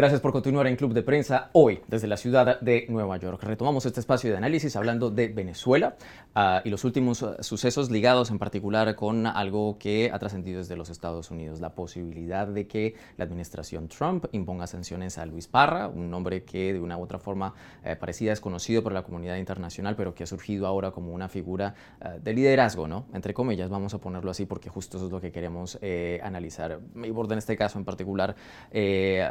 [0.00, 3.42] Gracias por continuar en Club de Prensa hoy desde la ciudad de Nueva York.
[3.42, 5.94] Retomamos este espacio de análisis hablando de Venezuela
[6.34, 10.74] uh, y los últimos uh, sucesos ligados en particular con algo que ha trascendido desde
[10.74, 15.88] los Estados Unidos, la posibilidad de que la administración Trump imponga sanciones a Luis Parra,
[15.88, 17.52] un hombre que de una u otra forma
[17.84, 21.28] eh, parecida es conocido por la comunidad internacional, pero que ha surgido ahora como una
[21.28, 23.04] figura uh, de liderazgo, ¿no?
[23.12, 26.80] Entre comillas, vamos a ponerlo así porque justo eso es lo que queremos eh, analizar.
[26.94, 28.34] Y en este caso en particular,
[28.70, 29.28] eh,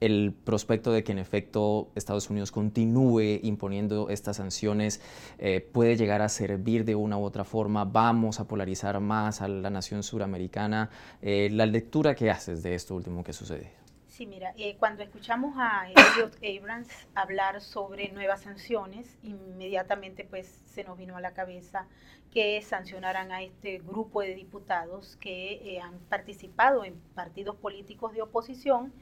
[0.00, 5.00] el prospecto de que en efecto Estados Unidos continúe imponiendo estas sanciones
[5.38, 9.48] eh, puede llegar a servir de una u otra forma, vamos a polarizar más a
[9.48, 10.90] la nación suramericana.
[11.22, 13.72] Eh, la lectura que haces de esto último que sucede.
[14.06, 20.82] Sí, mira, eh, cuando escuchamos a Elliot Abrams hablar sobre nuevas sanciones, inmediatamente pues se
[20.82, 21.86] nos vino a la cabeza
[22.32, 28.92] que sancionaran a este grupo de diputados que han participado en partidos políticos de oposición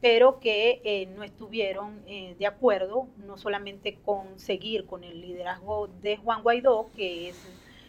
[0.00, 5.88] pero que eh, no estuvieron eh, de acuerdo, no solamente con seguir con el liderazgo
[6.02, 7.36] de Juan Guaidó, que es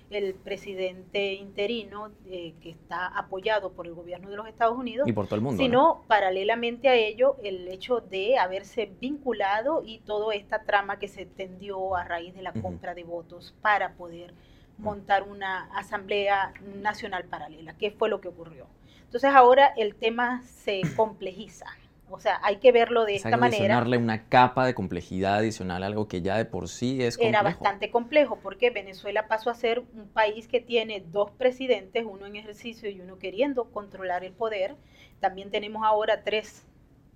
[0.10, 5.14] el presidente interino eh, que está apoyado por el gobierno de los Estados Unidos, y
[5.14, 10.34] por todo el mundo, sino paralelamente a ello el hecho de haberse vinculado y toda
[10.36, 14.34] esta trama que se tendió a raíz de la compra de votos para poder
[14.78, 17.78] montar una asamblea nacional paralela.
[17.78, 18.68] ¿Qué fue lo que ocurrió?
[19.06, 21.66] Entonces ahora el tema se complejiza.
[22.10, 23.58] O sea, hay que verlo de esta manera.
[23.58, 27.30] Adicionarle una capa de complejidad adicional, algo que ya de por sí es complejo.
[27.30, 32.26] Era bastante complejo, porque Venezuela pasó a ser un país que tiene dos presidentes, uno
[32.26, 34.76] en ejercicio y uno queriendo controlar el poder.
[35.20, 36.64] También tenemos ahora tres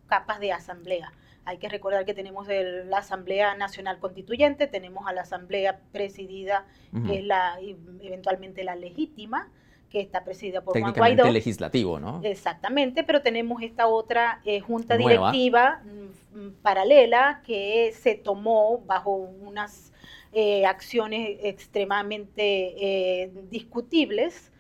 [0.08, 1.14] capas de asamblea.
[1.46, 6.66] Hay que recordar que tenemos la Asamblea Nacional Constituyente, tenemos a la Asamblea presidida,
[7.08, 7.58] que es la
[8.02, 9.50] eventualmente la legítima,
[9.90, 11.30] que está presidida por Juan Guaidó.
[11.32, 12.22] legislativo, ¿no?
[12.24, 19.12] Exactamente, pero tenemos esta otra eh, junta directiva mm, mm, paralela que se tomó bajo
[19.12, 19.92] unas
[20.32, 24.52] eh, acciones extremadamente eh, discutibles.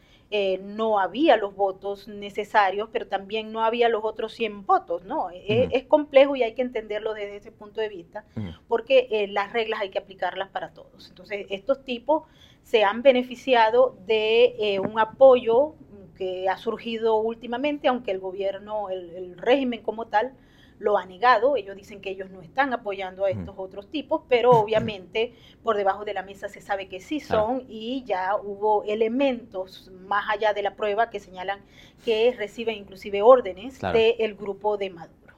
[0.61, 5.29] no había los votos necesarios, pero también no había los otros 100 votos, ¿no?
[5.31, 8.25] es, complejo y hay que entenderlo desde ese punto de vista,
[8.67, 11.09] porque las reglas hay que aplicarlas para todos.
[11.09, 12.25] Entonces, estos tipos
[12.63, 15.75] se han beneficiado de eh, un apoyo
[16.19, 20.33] que ha surgido últimamente, aunque el gobierno, el, régimen como tal,
[20.77, 21.55] lo ha negado.
[21.55, 25.33] Ellos dicen que ellos no están apoyando a estos otros tipos, pero obviamente
[25.63, 30.25] por debajo de la mesa se sabe que sí son y ya hubo elementos más
[30.29, 31.61] allá de la prueba que señalan
[32.03, 35.35] que reciben inclusive órdenes del grupo de Maduro.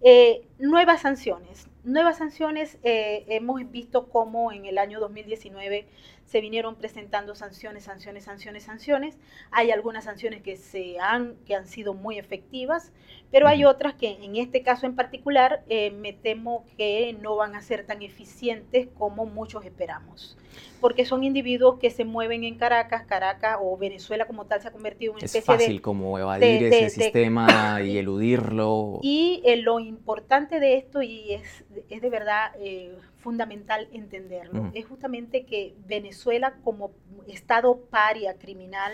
[0.00, 1.68] Eh, nuevas sanciones.
[1.84, 5.86] Nuevas sanciones, eh, hemos visto cómo en el año 2019
[6.28, 9.16] se vinieron presentando sanciones, sanciones, sanciones, sanciones.
[9.50, 12.92] Hay algunas sanciones que, se han, que han sido muy efectivas,
[13.30, 17.54] pero hay otras que en este caso en particular eh, me temo que no van
[17.54, 20.36] a ser tan eficientes como muchos esperamos.
[20.82, 24.70] Porque son individuos que se mueven en Caracas, Caracas o Venezuela como tal se ha
[24.70, 25.62] convertido en una especie de...
[25.62, 29.00] Es fácil como evadir ese sistema y eludirlo.
[29.02, 32.52] Y eh, lo importante de esto, y es, es de verdad...
[32.60, 34.70] Eh, fundamental entenderlo.
[34.74, 36.17] Es justamente que Venezuela
[36.64, 36.92] como
[37.26, 38.92] estado paria criminal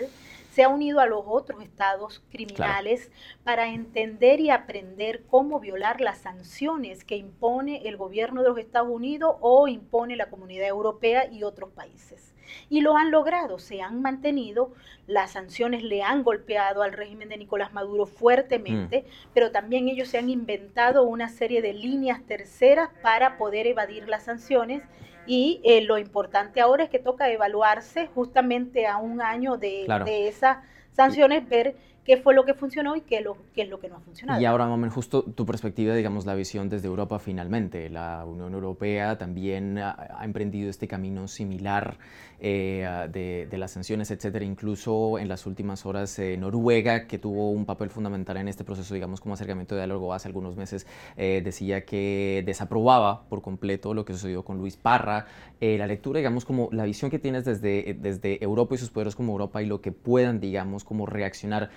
[0.51, 3.11] se ha unido a los otros estados criminales
[3.43, 8.89] para entender y aprender cómo violar las sanciones que impone el gobierno de los Estados
[8.89, 12.35] Unidos o impone la comunidad europea y otros países
[12.69, 14.73] y lo han logrado, se han mantenido,
[15.07, 19.29] las sanciones le han golpeado al régimen de Nicolás Maduro fuertemente, mm.
[19.33, 24.23] pero también ellos se han inventado una serie de líneas terceras para poder evadir las
[24.23, 24.83] sanciones
[25.27, 30.27] y eh, lo importante ahora es que toca evaluarse justamente a un año de, de
[30.27, 30.63] esa
[30.95, 31.75] sanciones, ver
[32.05, 34.39] qué fue lo que funcionó y qué, lo, qué es lo que no ha funcionado.
[34.39, 37.89] Y ahora, Mamen, justo tu perspectiva, digamos, la visión desde Europa finalmente.
[37.89, 41.97] La Unión Europea también ha, emprendido este camino similar
[42.39, 43.07] eh,
[43.49, 44.45] de, las sanciones, etcétera.
[44.45, 48.93] Incluso en las últimas horas, eh, Noruega, que tuvo un papel fundamental en este proceso,
[48.93, 50.85] digamos, como acercamiento de diálogo hace algunos meses,
[51.17, 55.25] eh, decía que desaprobaba por completo lo que sucedió con Luis Parra.
[55.59, 59.31] la lectura, digamos, como la visión que tienes desde, desde Europa y sus poderes como
[59.31, 61.71] Europa y lo que puedan, digamos, como reaccionar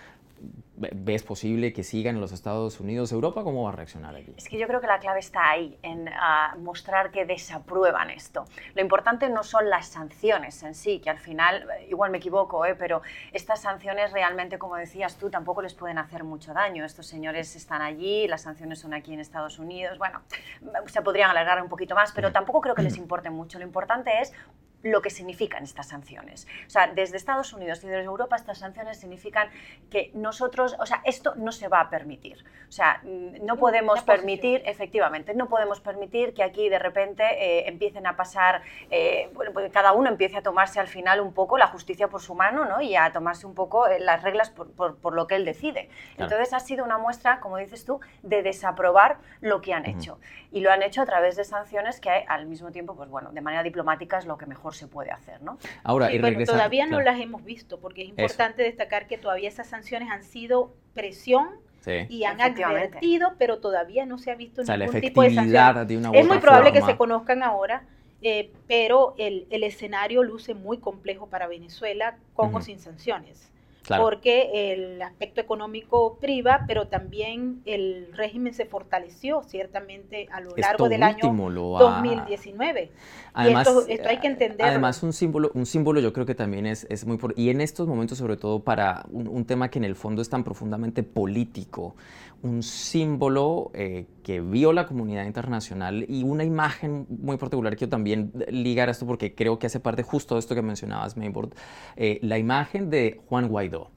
[0.81, 3.11] ¿Ves posible que sigan en los Estados Unidos?
[3.11, 4.33] ¿Europa cómo va a reaccionar allí?
[4.37, 8.45] Es que yo creo que la clave está ahí, en ah, mostrar que desaprueban esto.
[8.75, 12.77] Lo importante no son las sanciones en sí, que al final, igual me equivoco, ¿eh?
[12.77, 16.85] pero estas sanciones realmente, como decías tú, tampoco les pueden hacer mucho daño.
[16.85, 19.99] Estos señores están allí, las sanciones son aquí en Estados Unidos.
[19.99, 20.21] Bueno,
[20.87, 23.59] se podrían alargar un poquito más, pero tampoco creo que les importe mucho.
[23.59, 24.33] Lo importante es
[24.83, 26.47] lo que significan estas sanciones.
[26.67, 29.49] O sea, desde Estados Unidos y desde Europa estas sanciones significan
[29.91, 32.45] que nosotros, o sea, esto no se va a permitir.
[32.69, 37.69] O sea, mm, no podemos permitir, efectivamente, no podemos permitir que aquí de repente eh,
[37.69, 41.59] empiecen a pasar, eh, bueno, pues cada uno empiece a tomarse al final un poco
[41.59, 42.81] la justicia por su mano, ¿no?
[42.81, 45.89] Y a tomarse un poco eh, las reglas por, por, lo que él decide.
[46.17, 50.21] Entonces ha sido una muestra, como dices tú, de desaprobar lo que han hecho.
[50.53, 53.41] Y lo han hecho a través de sanciones que al mismo tiempo, pues bueno, de
[53.41, 55.59] manera diplomática es lo que mejor se puede hacer, ¿no?
[55.83, 60.11] Ahora, y todavía no las hemos visto, porque es importante destacar que todavía esas sanciones
[60.11, 61.49] han sido presión
[62.09, 66.15] y han advertido, pero todavía no se ha visto ningún tipo de sanción.
[66.15, 67.83] es muy probable que se conozcan ahora,
[68.21, 73.48] eh, pero el, el, escenario luce muy complejo para Venezuela con o sin sanciones
[73.97, 80.89] porque el aspecto económico priva, pero también el régimen se fortaleció ciertamente a lo largo
[80.89, 82.91] del año 2019.
[83.35, 84.67] Además, y esto, hay que entenderlo.
[84.67, 87.19] Además, un símbolo, un símbolo yo creo que también es, es muy...
[87.37, 90.45] Y en estos momentos, sobre todo para un, tema que en el fondo es tan
[90.45, 91.95] profundamente político,
[92.43, 97.89] un símbolo eh, que vio la comunidad internacional y una imagen muy particular que yo
[97.89, 101.55] también ligar a esto porque creo que hace parte justo de esto que mencionabas, Mainboard,
[101.97, 103.91] eh, la imagen de Juan Guaidó,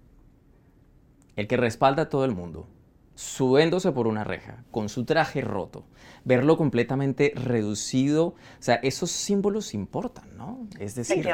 [1.36, 2.68] el que respalda a todo el mundo,
[3.14, 5.86] subiéndose por una reja, con su traje roto,
[6.24, 10.68] verlo completamente reducido, o sea, esos símbolos importan, ¿no?
[10.80, 11.28] Es decir,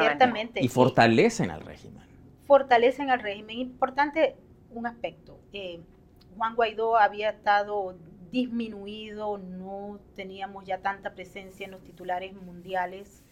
[0.55, 2.03] y fortalecen al régimen.
[2.45, 3.60] Fortalecen al régimen.
[3.60, 4.36] Importante
[4.72, 5.39] un aspecto.
[5.53, 5.80] Eh,
[6.38, 7.95] Juan Guaidó había estado
[8.31, 13.23] disminuido, no teníamos ya tanta presencia en los titulares mundiales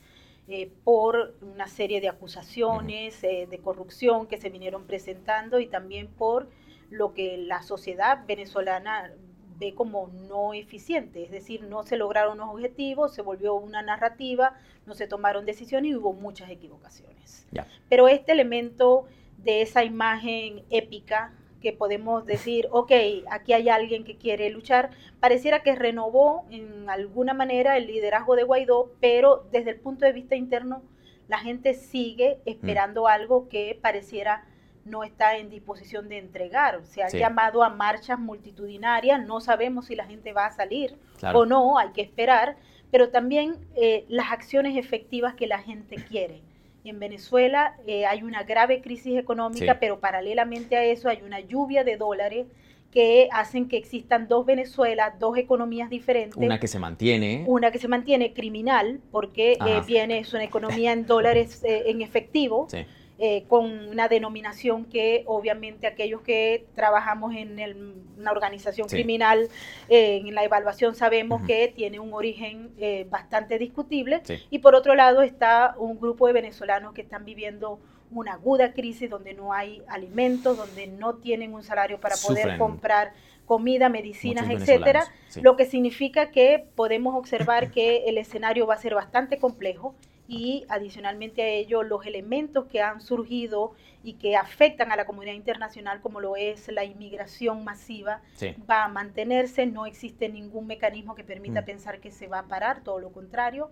[0.48, 6.08] eh, por una serie de acusaciones eh, de corrupción que se vinieron presentando y también
[6.08, 6.50] por
[6.90, 9.12] lo que la sociedad venezolana
[9.58, 14.54] ve como no eficiente, es decir, no se lograron los objetivos, se volvió una narrativa,
[14.86, 17.48] no se tomaron decisiones y hubo muchas equivocaciones.
[17.90, 19.06] Pero este elemento
[19.38, 21.34] de esa imagen épica
[21.66, 22.92] que podemos decir, ok,
[23.32, 28.44] aquí hay alguien que quiere luchar, pareciera que renovó en alguna manera el liderazgo de
[28.44, 30.84] Guaidó, pero desde el punto de vista interno,
[31.28, 33.08] la gente sigue esperando mm.
[33.08, 34.46] algo que pareciera
[34.84, 36.86] no está en disposición de entregar.
[36.86, 41.00] Se ha llamado a marchas multitudinarias, no sabemos si la gente va a salir
[41.34, 42.58] o no, hay que esperar,
[42.92, 46.44] pero también eh, las acciones efectivas que la gente quiere.
[46.86, 51.84] En Venezuela eh, hay una grave crisis económica, pero paralelamente a eso hay una lluvia
[51.84, 52.48] de dólares
[52.92, 56.38] que hacen que existan dos Venezuelas, dos economías diferentes.
[56.38, 57.44] Una que se mantiene.
[57.48, 62.68] Una que se mantiene criminal, porque eh, viene, es una economía en dólares en efectivo.
[62.70, 62.86] Sí
[63.18, 69.48] eh, con una denominación que obviamente aquellos que trabajamos en una organización criminal,
[69.88, 74.22] eh, en la evaluación sabemos que tiene un origen eh, bastante discutible.
[74.50, 77.80] Y por otro lado está un grupo de venezolanos que están viviendo
[78.12, 83.14] una aguda crisis donde no hay alimentos, donde no tienen un salario para poder comprar
[83.46, 85.06] comida, medicinas, etcétera,
[85.42, 89.96] lo que significa que podemos observar que el escenario va a ser bastante complejo
[90.28, 93.74] y adicionalmente a ello los elementos que han surgido
[94.04, 98.22] y que afectan a la comunidad internacional como lo es la inmigración masiva
[98.70, 101.66] va a mantenerse, no existe ningún mecanismo que permita mm.
[101.66, 103.70] pensar que se va a parar, todo lo contrario,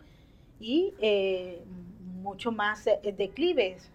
[0.60, 1.64] y eh,
[2.22, 3.89] mucho más eh, declives.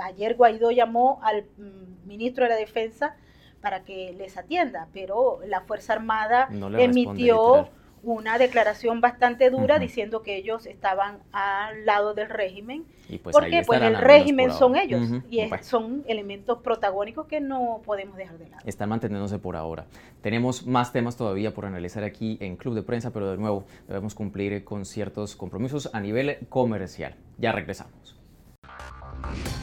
[0.00, 3.16] Ayer Guaidó llamó al mm, ministro de la Defensa
[3.60, 6.48] para que les atienda, pero la Fuerza Armada
[6.78, 7.68] emitió
[8.02, 12.84] una declaración bastante dura diciendo que ellos estaban al lado del régimen,
[13.22, 18.38] pues porque pues el régimen son ellos y son elementos protagónicos que no podemos dejar
[18.38, 18.62] de lado.
[18.64, 19.86] Están manteniéndose por ahora.
[20.22, 24.14] Tenemos más temas todavía por analizar aquí en Club de Prensa, pero de nuevo debemos
[24.14, 27.14] cumplir con ciertos compromisos a nivel comercial.
[27.38, 28.16] Ya regresamos.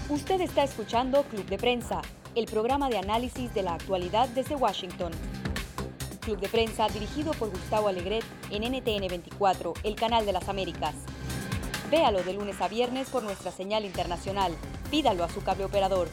[0.10, 2.02] Usted está escuchando Club de Prensa
[2.36, 5.12] el programa de análisis de la actualidad desde Washington.
[6.24, 10.95] Club de Prensa dirigido por Gustavo Alegret en NTN 24, el canal de las Américas.
[11.91, 14.53] Véalo de lunes a viernes por nuestra señal internacional.
[14.89, 16.07] Pídalo a su cable operador.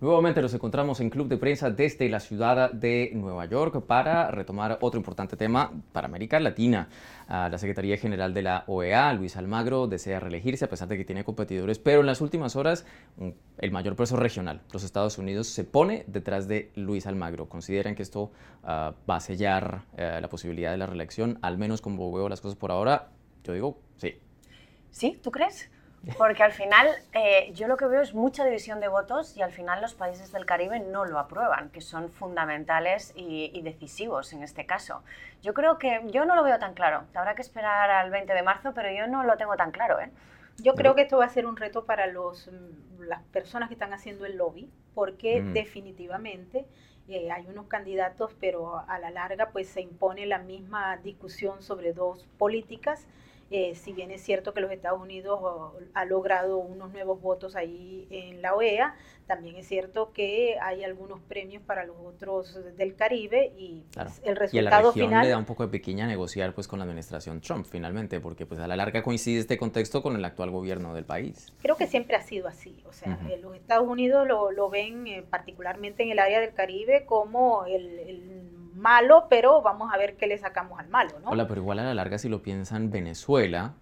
[0.00, 4.78] Nuevamente nos encontramos en Club de Prensa desde la ciudad de Nueva York para retomar
[4.80, 6.88] otro importante tema para América Latina.
[7.28, 11.24] La Secretaría General de la OEA, Luis Almagro, desea reelegirse a pesar de que tiene
[11.24, 12.86] competidores, pero en las últimas horas
[13.58, 17.48] el mayor peso regional, los Estados Unidos, se pone detrás de Luis Almagro.
[17.48, 18.30] ¿Consideran que esto
[18.62, 21.40] ah, va a sellar eh, la posibilidad de la reelección?
[21.42, 23.10] Al menos como veo las cosas por ahora,
[23.42, 24.14] yo digo sí.
[24.92, 25.18] ¿Sí?
[25.20, 25.68] ¿Tú crees?
[26.16, 29.50] Porque al final eh, yo lo que veo es mucha división de votos y al
[29.50, 34.64] final los países del Caribe no lo aprueban, que son fundamentales y, decisivos en este
[34.64, 35.02] caso.
[35.42, 37.04] Yo creo que yo no lo veo tan claro.
[37.14, 40.00] Habrá que esperar al 20 de marzo, pero yo no lo tengo tan claro.
[40.00, 40.10] ¿eh?
[40.58, 42.48] Yo creo que esto va a ser un reto para los,
[43.00, 45.52] las personas que están haciendo el lobby, porque mm.
[45.52, 46.64] definitivamente
[47.08, 51.92] eh, hay unos candidatos, pero a la larga pues se impone la misma discusión sobre
[51.92, 53.06] dos políticas
[53.50, 55.40] eh, si bien es cierto que los Estados Unidos
[55.94, 58.94] ha logrado unos nuevos votos ahí en la OEA,
[59.26, 64.36] también es cierto que hay algunos premios para los otros del Caribe y pues, el
[64.36, 66.78] resultado y a la región final le da un poco de pequeña negociar pues con
[66.78, 70.50] la administración Trump finalmente, porque pues a la larga coincide este contexto con el actual
[70.50, 71.52] gobierno del país.
[71.60, 75.06] Creo que siempre ha sido así, o sea, eh, los Estados Unidos lo, lo ven
[75.06, 80.16] eh, particularmente en el área del Caribe como el, el malo, pero vamos a ver
[80.16, 81.30] qué le sacamos al malo, ¿no?
[81.30, 83.74] Hola, pero igual a la larga si lo piensan, Venezuela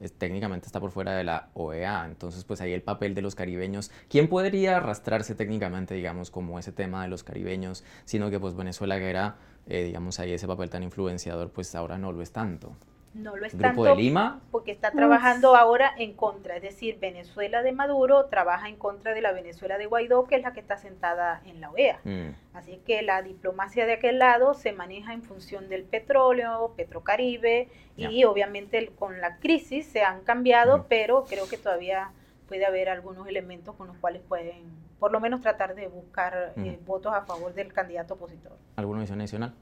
[0.00, 3.34] es, técnicamente está por fuera de la OEA, entonces pues ahí el papel de los
[3.34, 8.54] caribeños, ¿quién podría arrastrarse técnicamente, digamos, como ese tema de los caribeños, sino que pues
[8.54, 12.32] Venezuela que era, eh, digamos, ahí ese papel tan influenciador, pues ahora no lo es
[12.32, 12.76] tanto?
[13.14, 14.40] No lo es Grupo de Lima.
[14.50, 19.20] Porque está trabajando ahora en contra, es decir, Venezuela de Maduro trabaja en contra de
[19.20, 22.00] la Venezuela de Guaidó, que es la que está sentada en la OEA.
[22.02, 22.30] Mm.
[22.54, 28.24] Así que la diplomacia de aquel lado se maneja en función del petróleo, Petrocaribe, y
[28.24, 32.10] obviamente con la crisis se han cambiado, pero creo que todavía
[32.48, 36.78] puede haber algunos elementos con los cuales pueden por lo menos tratar de buscar eh,
[36.86, 38.52] votos a favor del candidato opositor.
[38.76, 39.54] ¿Alguna visión adicional?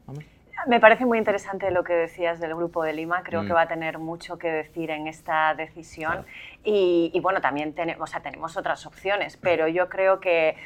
[0.66, 3.22] Me parece muy interesante lo que decías del Grupo de Lima.
[3.22, 3.56] Creo que mm.
[3.56, 6.24] va a tener mucho que decir en esta decisión.
[6.62, 10.56] Y, bueno, también tenemos, o sea, tenemos otras opciones, pero yo creo que eh,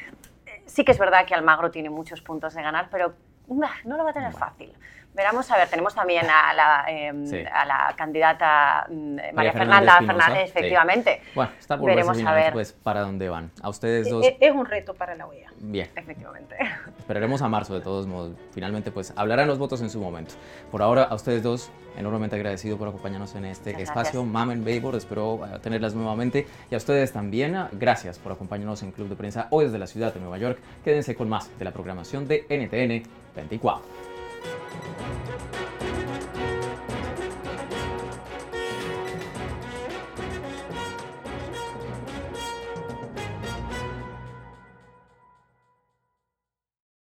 [0.66, 3.14] sí que es verdad que Almagro tiene muchos puntos de ganar, pero
[3.48, 4.72] no lo va a tener fácil.
[5.16, 10.50] Veremos, a ver, tenemos también a la, em, a la candidata mm, María, Fernanda Fernández,
[10.50, 11.22] efectivamente.
[11.34, 13.50] Bueno, está por Veremos a ver pues, para dónde van.
[13.62, 14.26] A ustedes dos.
[14.38, 15.50] Es, un reto para la OEA.
[15.56, 15.88] Bien.
[15.96, 16.56] Efectivamente.
[16.98, 18.36] Esperaremos a marzo, de todos modos.
[18.52, 20.34] Finalmente, pues hablarán los votos en su momento.
[20.70, 24.22] Por ahora, a ustedes dos, enormemente agradecido por acompañarnos en este espacio.
[24.22, 26.46] Mamen Babor, espero eh, tenerlas nuevamente.
[26.70, 30.12] Y a ustedes también, gracias por acompañarnos en Club de Prensa hoy desde la ciudad
[30.12, 30.58] de Nueva York.
[30.84, 34.05] Quédense con más de la programación de NTN 24.
[34.46, 35.75] Thank you.